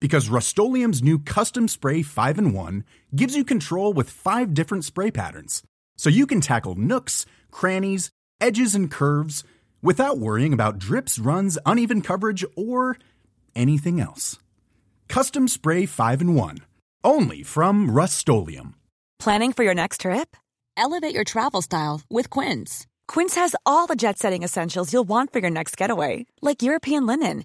Because 0.00 0.28
Rust 0.28 0.58
new 0.58 1.18
Custom 1.18 1.68
Spray 1.68 2.02
5 2.02 2.38
in 2.38 2.52
1 2.52 2.84
gives 3.14 3.34
you 3.34 3.44
control 3.44 3.94
with 3.94 4.10
five 4.10 4.52
different 4.52 4.84
spray 4.84 5.10
patterns. 5.10 5.62
So 5.96 6.10
you 6.10 6.26
can 6.26 6.40
tackle 6.42 6.74
nooks, 6.74 7.24
crannies, 7.50 8.10
edges, 8.38 8.74
and 8.74 8.90
curves 8.90 9.42
without 9.80 10.18
worrying 10.18 10.52
about 10.52 10.78
drips, 10.78 11.18
runs, 11.18 11.58
uneven 11.64 12.02
coverage, 12.02 12.44
or 12.56 12.98
anything 13.54 14.00
else. 14.00 14.38
Custom 15.08 15.48
Spray 15.48 15.86
5 15.86 16.20
in 16.20 16.34
1. 16.34 16.58
Only 17.02 17.42
from 17.42 17.90
Rust 17.90 18.28
Planning 19.18 19.52
for 19.52 19.64
your 19.64 19.74
next 19.74 20.02
trip? 20.02 20.36
Elevate 20.76 21.14
your 21.14 21.24
travel 21.24 21.62
style 21.62 22.02
with 22.10 22.28
Quince. 22.28 22.86
Quince 23.08 23.34
has 23.36 23.56
all 23.64 23.86
the 23.86 23.96
jet 23.96 24.18
setting 24.18 24.42
essentials 24.42 24.92
you'll 24.92 25.08
want 25.08 25.32
for 25.32 25.38
your 25.38 25.50
next 25.50 25.76
getaway, 25.76 26.26
like 26.42 26.62
European 26.62 27.06
linen, 27.06 27.44